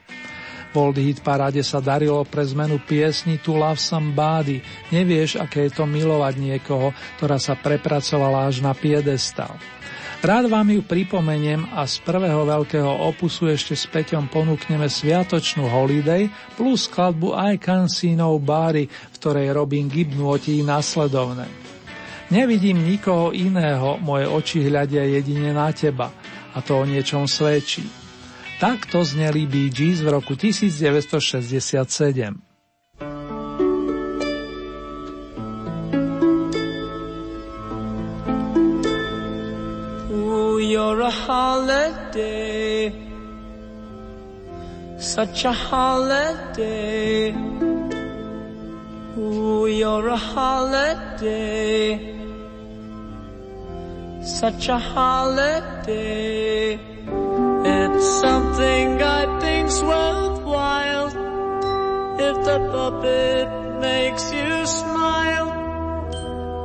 V 0.69 0.77
Old 0.77 1.01
Hit 1.01 1.25
paráde 1.25 1.65
sa 1.65 1.81
darilo 1.81 2.21
pre 2.29 2.45
zmenu 2.45 2.77
piesni 2.77 3.41
To 3.41 3.57
Love 3.57 3.81
Somebody, 3.81 4.61
nevieš, 4.93 5.41
aké 5.41 5.65
je 5.65 5.81
to 5.81 5.89
milovať 5.89 6.37
niekoho, 6.37 6.93
ktorá 7.17 7.41
sa 7.41 7.57
prepracovala 7.57 8.53
až 8.53 8.61
na 8.61 8.77
piedestal. 8.77 9.57
Rád 10.21 10.53
vám 10.53 10.77
ju 10.77 10.85
pripomeniem 10.85 11.73
a 11.73 11.89
z 11.89 11.97
prvého 12.05 12.45
veľkého 12.45 13.01
opusu 13.01 13.49
ešte 13.49 13.73
s 13.73 13.89
Peťom 13.89 14.29
ponúkneme 14.29 14.85
sviatočnú 14.85 15.65
Holiday 15.65 16.29
plus 16.53 16.85
skladbu 16.85 17.33
I 17.33 17.57
Can 17.57 17.89
See 17.89 18.13
Nobody, 18.13 18.85
v 18.85 19.15
ktorej 19.17 19.57
Robin 19.57 19.89
Gibb 19.89 20.13
nôti 20.13 20.61
nasledovné. 20.61 21.66
Nevidím 22.27 22.83
nikoho 22.83 23.31
iného, 23.31 23.95
moje 24.03 24.27
oči 24.27 24.59
hľadia 24.67 25.07
jedine 25.07 25.55
na 25.55 25.71
teba. 25.71 26.11
A 26.51 26.59
to 26.59 26.75
o 26.75 26.83
niečom 26.83 27.23
svedčí. 27.23 27.87
Takto 28.59 28.99
zneli 28.99 29.47
Bee 29.47 29.71
Gees 29.71 30.03
v 30.03 30.11
roku 30.11 30.35
1967. 30.35 31.71
Ooh, 40.11 40.59
you're 40.59 40.99
a 40.99 41.13
holiday. 41.13 42.91
Such 44.99 45.47
a 45.47 45.55
holiday. 45.55 47.31
Ooh, 49.15 49.71
you're 49.71 50.11
a 50.11 50.19
holiday. 50.19 52.16
such 54.27 54.67
a 54.67 54.77
holiday. 54.77 56.73
It's 56.73 58.05
something 58.19 59.01
I 59.01 59.39
think's 59.39 59.81
worthwhile. 59.81 61.07
If 62.19 62.35
the 62.45 62.59
puppet 62.71 63.47
makes 63.79 64.31
you 64.33 64.65
smile. 64.65 65.49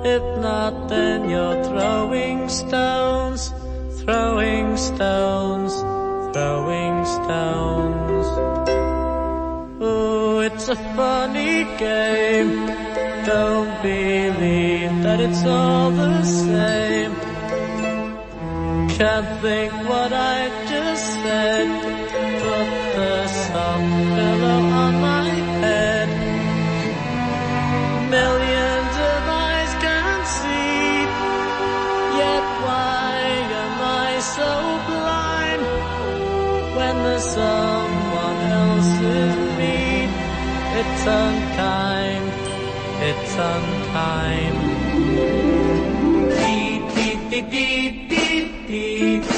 If 0.04 0.22
not, 0.40 0.88
then 0.88 1.30
you're 1.30 1.62
throwing 1.62 2.48
stones, 2.48 3.52
throwing 4.00 4.76
stones, 4.76 5.72
throwing 6.34 7.04
stones. 7.04 8.26
Ooh, 9.80 10.40
it's 10.40 10.68
a 10.68 10.76
funny 10.96 11.64
game. 11.78 12.66
Don't 13.24 13.82
believe 13.82 15.02
that 15.04 15.20
it's 15.20 15.44
all 15.44 15.92
the 15.92 16.24
same. 16.24 16.91
Can't 19.02 19.40
think 19.42 19.72
what 19.88 20.12
I 20.12 20.38
just 20.70 21.04
said. 21.24 21.66
Put 22.42 22.68
the 22.98 23.26
soft 23.26 23.90
pillow 24.14 24.60
on 24.84 24.92
my 25.10 25.28
head. 25.64 26.08
Millions 28.16 28.94
of 29.10 29.20
eyes 29.46 29.72
can't 29.86 30.26
see. 30.38 31.02
Yet 32.22 32.44
why 32.66 33.10
am 33.64 33.76
I 34.06 34.10
so 34.36 34.50
blind 34.90 35.62
when 36.76 36.94
there's 37.04 37.28
someone 37.40 38.40
else 38.60 38.92
with? 39.02 39.32
It's 40.80 41.04
unkind. 41.22 42.26
It's 43.08 43.34
unkind. 43.50 44.56
Dee 46.38 46.78
dee 46.94 47.16
dee 47.30 47.50
dee. 47.50 48.01
He 48.72 49.31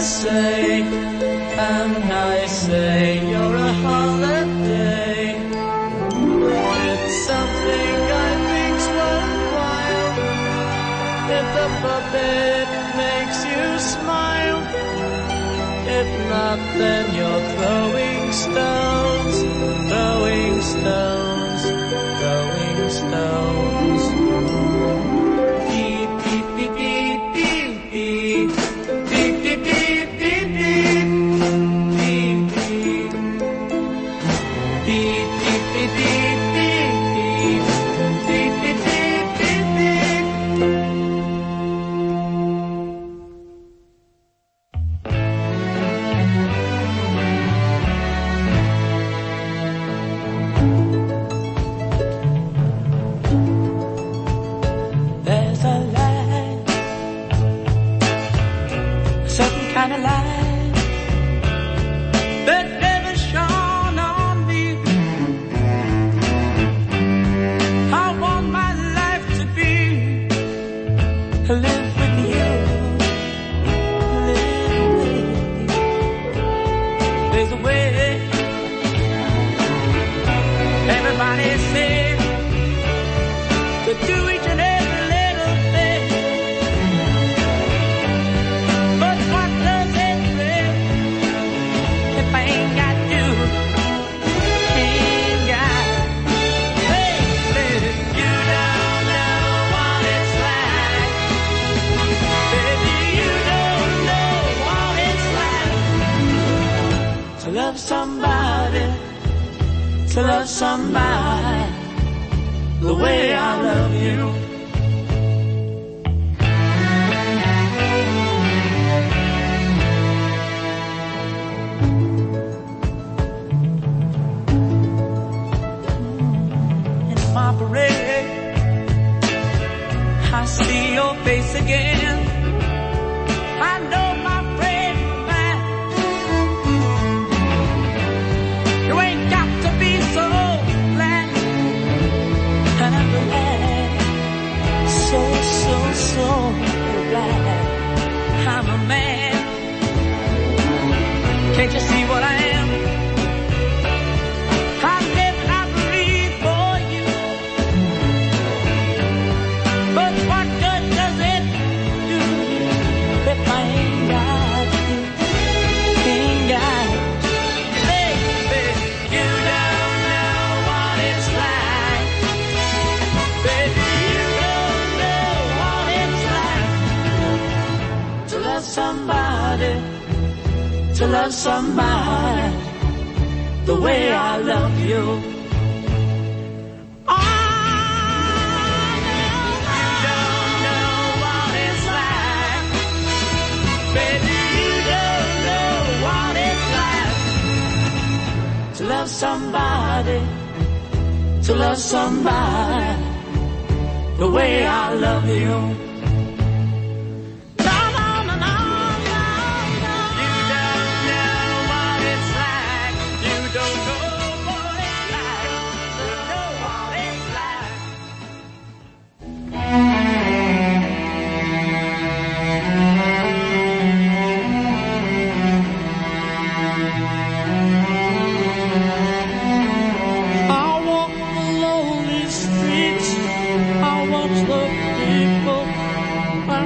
say, 0.00 0.80
and 0.82 2.04
I 2.12 2.46
say 2.46 3.20
you're 3.30 3.56
a 3.56 3.72
holiday. 3.84 5.36
It's 6.92 7.16
something 7.26 7.96
I 8.26 8.30
think's 8.50 8.86
worthwhile. 8.98 10.12
If 11.38 11.46
the 11.58 11.68
puppet 11.84 12.68
makes 12.96 13.38
you 13.52 13.66
smile, 13.78 14.60
if 15.98 16.08
not, 16.30 16.58
then 16.78 17.04
you're 17.14 17.44
throwing 17.56 18.32
stones. 18.32 18.89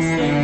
sing. 0.04 0.43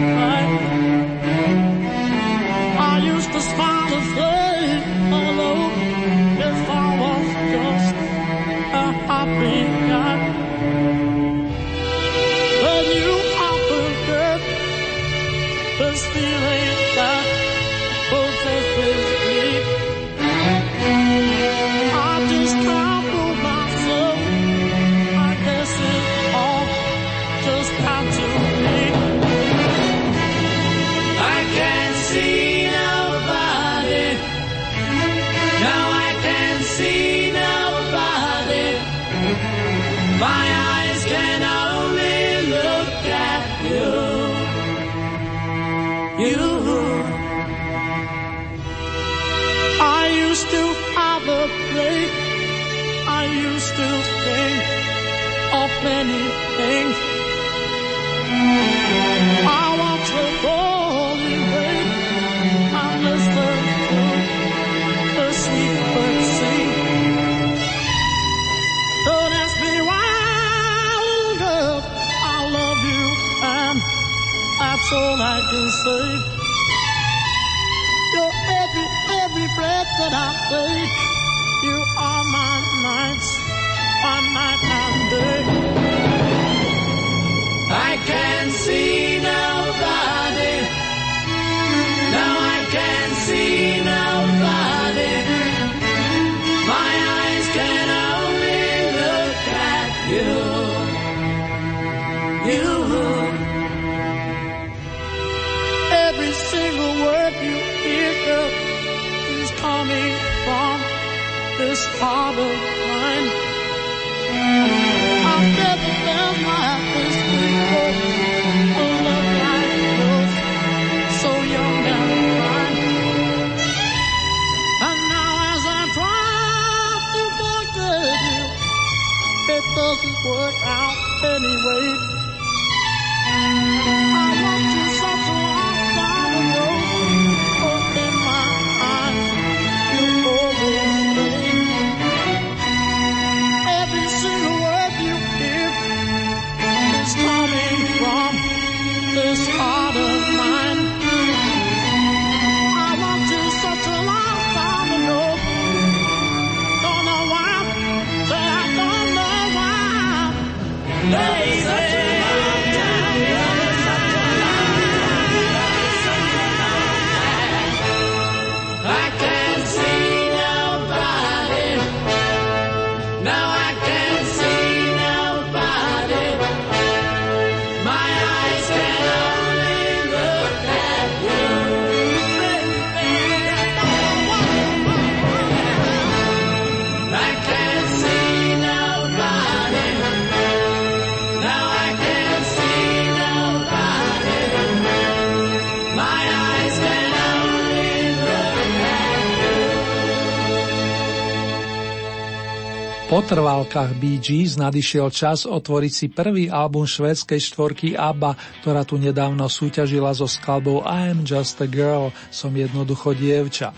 Po 203.10 203.26
trvalkách 203.26 203.98
Bee 203.98 204.22
Gees 204.22 204.54
nadišiel 204.54 205.10
čas 205.10 205.42
otvoriť 205.42 205.90
si 205.90 206.06
prvý 206.14 206.46
album 206.46 206.86
švédskej 206.86 207.42
štvorky 207.42 207.88
ABBA, 207.98 208.38
ktorá 208.62 208.86
tu 208.86 209.02
nedávno 209.02 209.50
súťažila 209.50 210.14
so 210.14 210.30
skladbou 210.30 210.86
I 210.86 211.10
am 211.10 211.26
just 211.26 211.58
a 211.58 211.66
girl, 211.66 212.14
som 212.30 212.54
jednoducho 212.54 213.10
dievča. 213.18 213.74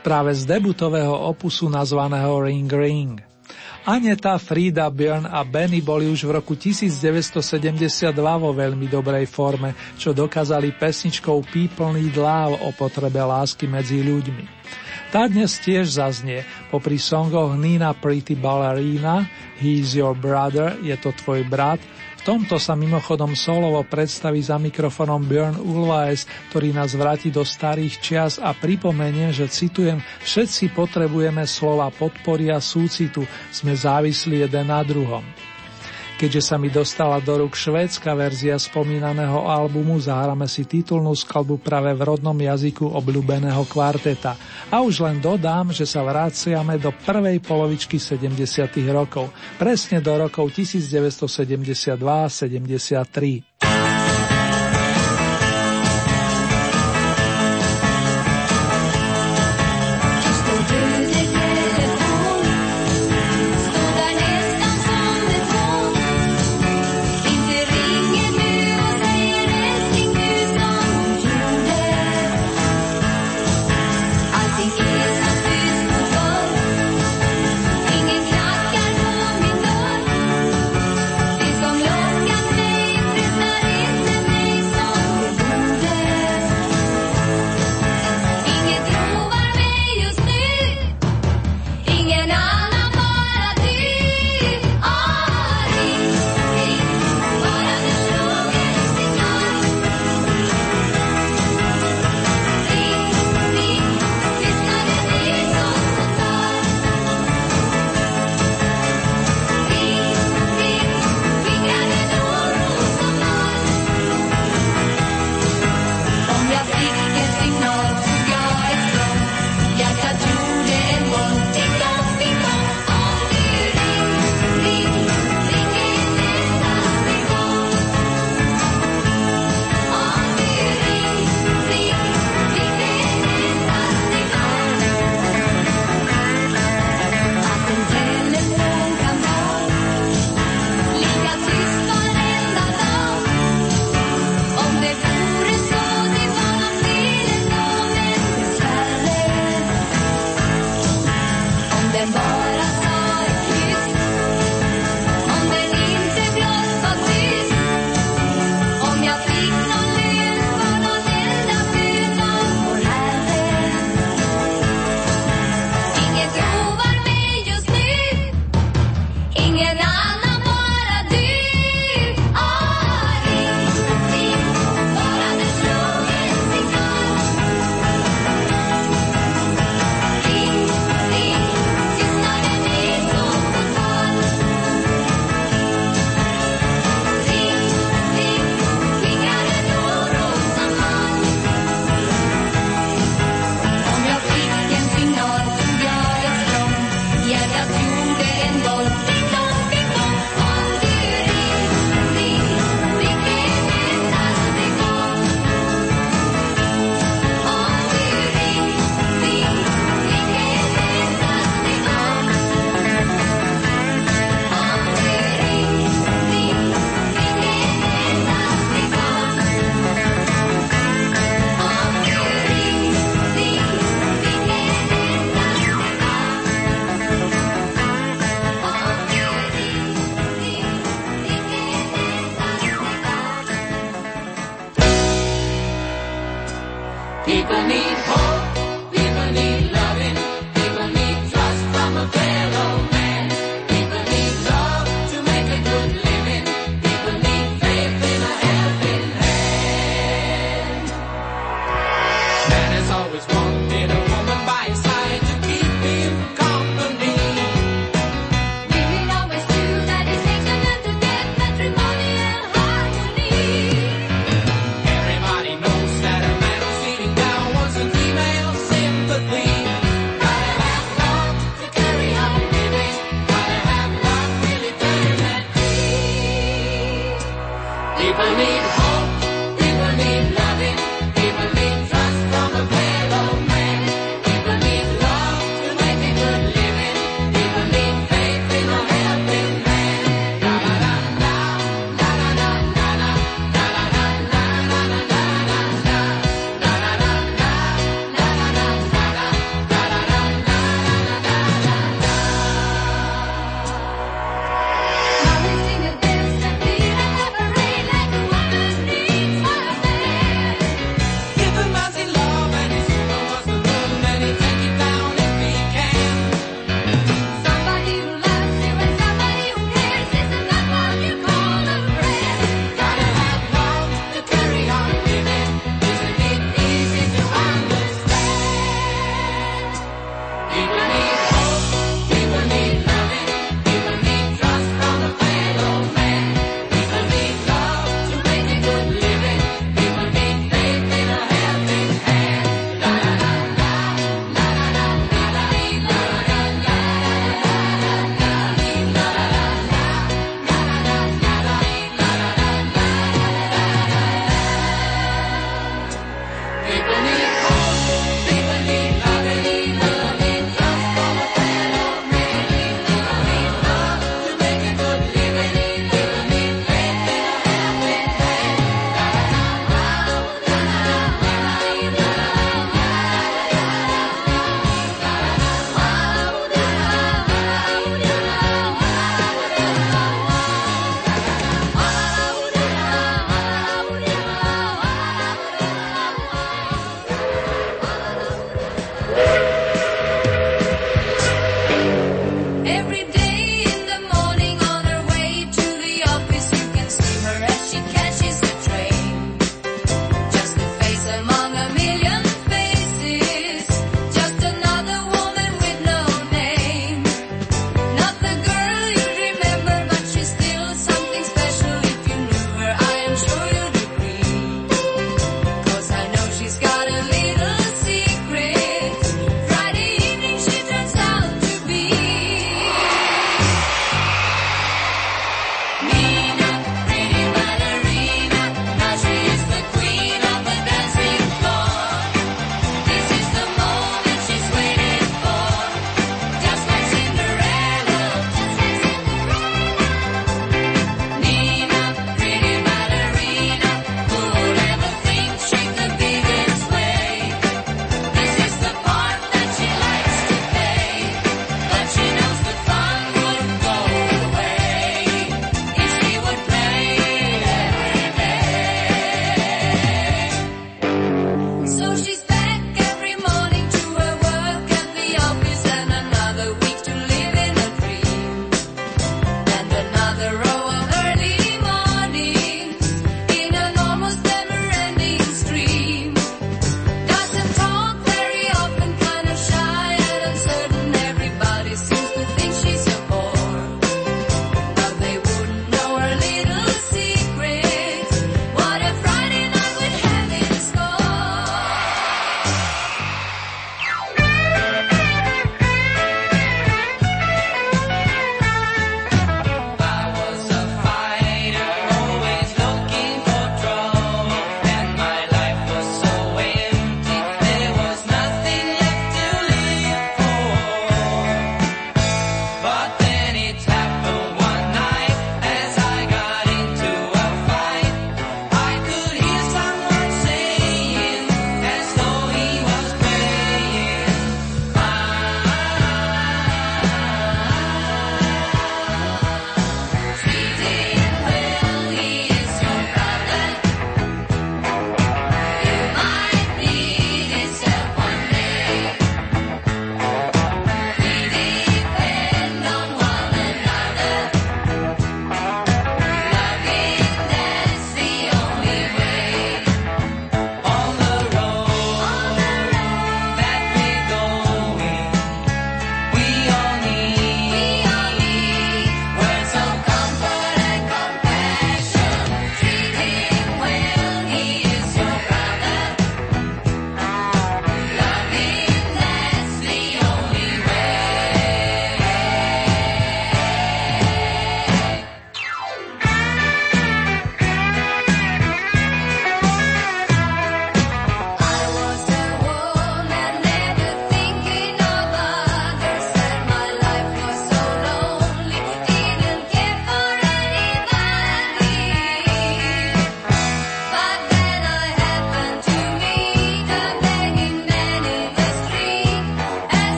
Práve 0.00 0.32
z 0.32 0.48
debutového 0.48 1.12
opusu 1.12 1.68
nazvaného 1.68 2.40
Ring 2.40 2.72
Ring. 2.72 3.20
Aneta, 3.84 4.40
Frida, 4.40 4.88
Björn 4.88 5.28
a 5.28 5.44
Benny 5.44 5.84
boli 5.84 6.08
už 6.08 6.24
v 6.24 6.40
roku 6.40 6.56
1972 6.56 8.16
vo 8.16 8.50
veľmi 8.56 8.88
dobrej 8.88 9.28
forme, 9.28 9.76
čo 10.00 10.16
dokázali 10.16 10.72
pesničkou 10.80 11.36
People 11.52 12.00
Need 12.00 12.16
Love 12.16 12.64
o 12.64 12.72
potrebe 12.72 13.20
lásky 13.20 13.68
medzi 13.68 14.00
ľuďmi. 14.00 14.44
Tá 15.10 15.26
dnes 15.26 15.58
tiež 15.58 15.98
zaznie, 15.98 16.46
popri 16.70 16.94
songoch 16.94 17.58
Nina 17.58 17.90
Pretty 17.90 18.38
Ballerina, 18.38 19.26
He's 19.58 19.98
Your 19.98 20.14
Brother, 20.14 20.78
Je 20.86 20.94
to 21.02 21.10
tvoj 21.10 21.42
brat, 21.50 21.82
v 21.82 22.22
tomto 22.22 22.62
sa 22.62 22.78
mimochodom 22.78 23.34
solovo 23.34 23.82
predstaví 23.82 24.38
za 24.38 24.54
mikrofonom 24.54 25.18
Björn 25.26 25.58
Ulvaes, 25.58 26.30
ktorý 26.54 26.70
nás 26.70 26.94
vráti 26.94 27.34
do 27.34 27.42
starých 27.42 27.98
čias 27.98 28.38
a 28.38 28.54
pripomenie, 28.54 29.34
že 29.34 29.50
citujem, 29.50 29.98
všetci 30.22 30.78
potrebujeme 30.78 31.42
slova 31.42 31.90
podpory 31.90 32.54
a 32.54 32.62
súcitu, 32.62 33.26
sme 33.50 33.74
závislí 33.74 34.46
jeden 34.46 34.70
na 34.70 34.78
druhom. 34.86 35.26
Keďže 36.20 36.52
sa 36.52 36.60
mi 36.60 36.68
dostala 36.68 37.16
do 37.24 37.32
rúk 37.32 37.56
švédska 37.56 38.12
verzia 38.12 38.60
spomínaného 38.60 39.48
albumu, 39.48 39.96
zahráme 39.96 40.44
si 40.44 40.68
titulnú 40.68 41.16
skladbu 41.16 41.64
práve 41.64 41.96
v 41.96 42.12
rodnom 42.12 42.36
jazyku 42.36 42.92
obľúbeného 42.92 43.64
kvarteta. 43.64 44.36
A 44.68 44.84
už 44.84 45.00
len 45.00 45.16
dodám, 45.16 45.72
že 45.72 45.88
sa 45.88 46.04
vraciame 46.04 46.76
do 46.76 46.92
prvej 46.92 47.40
polovičky 47.40 47.96
70. 47.96 48.36
rokov, 48.92 49.32
presne 49.56 50.04
do 50.04 50.12
rokov 50.12 50.52
1972 50.52 51.96
a 52.04 52.28
73. 52.28 53.49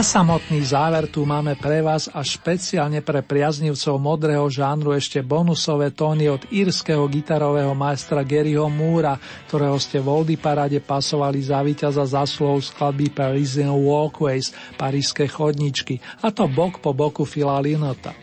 Na 0.00 0.08
samotný 0.24 0.64
záver 0.64 1.12
tu 1.12 1.28
máme 1.28 1.60
pre 1.60 1.84
vás 1.84 2.08
a 2.08 2.24
špeciálne 2.24 3.04
pre 3.04 3.20
priaznivcov 3.20 4.00
modrého 4.00 4.48
žánru 4.48 4.96
ešte 4.96 5.20
bonusové 5.20 5.92
tóny 5.92 6.24
od 6.32 6.40
írskeho 6.48 7.04
gitarového 7.04 7.76
majstra 7.76 8.24
Garyho 8.24 8.64
Moora, 8.72 9.20
ktorého 9.52 9.76
ste 9.76 10.00
v 10.00 10.08
Oldy 10.08 10.40
Parade 10.40 10.80
pasovali 10.80 11.44
za 11.44 11.60
víťaza 11.60 12.08
zaslov 12.08 12.64
skladby 12.64 13.12
Parisian 13.12 13.76
Walkways, 13.76 14.56
parížské 14.80 15.28
chodničky, 15.28 16.00
a 16.24 16.32
to 16.32 16.48
bok 16.48 16.80
po 16.80 16.96
boku 16.96 17.28
Fila 17.28 17.60
Linota. 17.60 18.16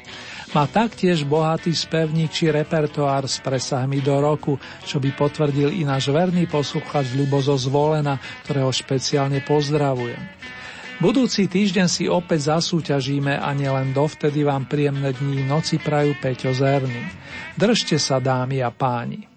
Má 0.57 0.65
taktiež 0.65 1.29
bohatý 1.29 1.77
spevník 1.77 2.33
či 2.33 2.49
repertoár 2.49 3.29
s 3.29 3.37
presahmi 3.37 4.01
do 4.01 4.17
roku, 4.17 4.57
čo 4.81 4.97
by 4.97 5.13
potvrdil 5.13 5.77
i 5.77 5.85
náš 5.85 6.09
verný 6.09 6.49
posluchač 6.49 7.13
Ľubozo 7.13 7.53
Zvolena, 7.53 8.17
ktorého 8.49 8.73
špeciálne 8.73 9.45
pozdravujem. 9.45 10.56
Budúci 10.97 11.45
týždeň 11.45 11.85
si 11.85 12.09
opäť 12.09 12.57
zasúťažíme 12.57 13.37
a 13.37 13.53
nielen 13.53 13.93
dovtedy 13.93 14.41
vám 14.41 14.65
príjemné 14.65 15.13
dní 15.13 15.45
noci 15.45 15.77
prajú 15.77 16.17
Peťo 16.17 16.57
Zerný. 16.57 17.05
Držte 17.53 18.01
sa 18.01 18.17
dámy 18.17 18.65
a 18.65 18.73
páni. 18.73 19.36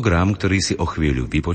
Program, 0.00 0.32
ktorý 0.32 0.64
si 0.64 0.72
o 0.80 0.88
chvíľu 0.88 1.28
vypočujete, 1.28 1.52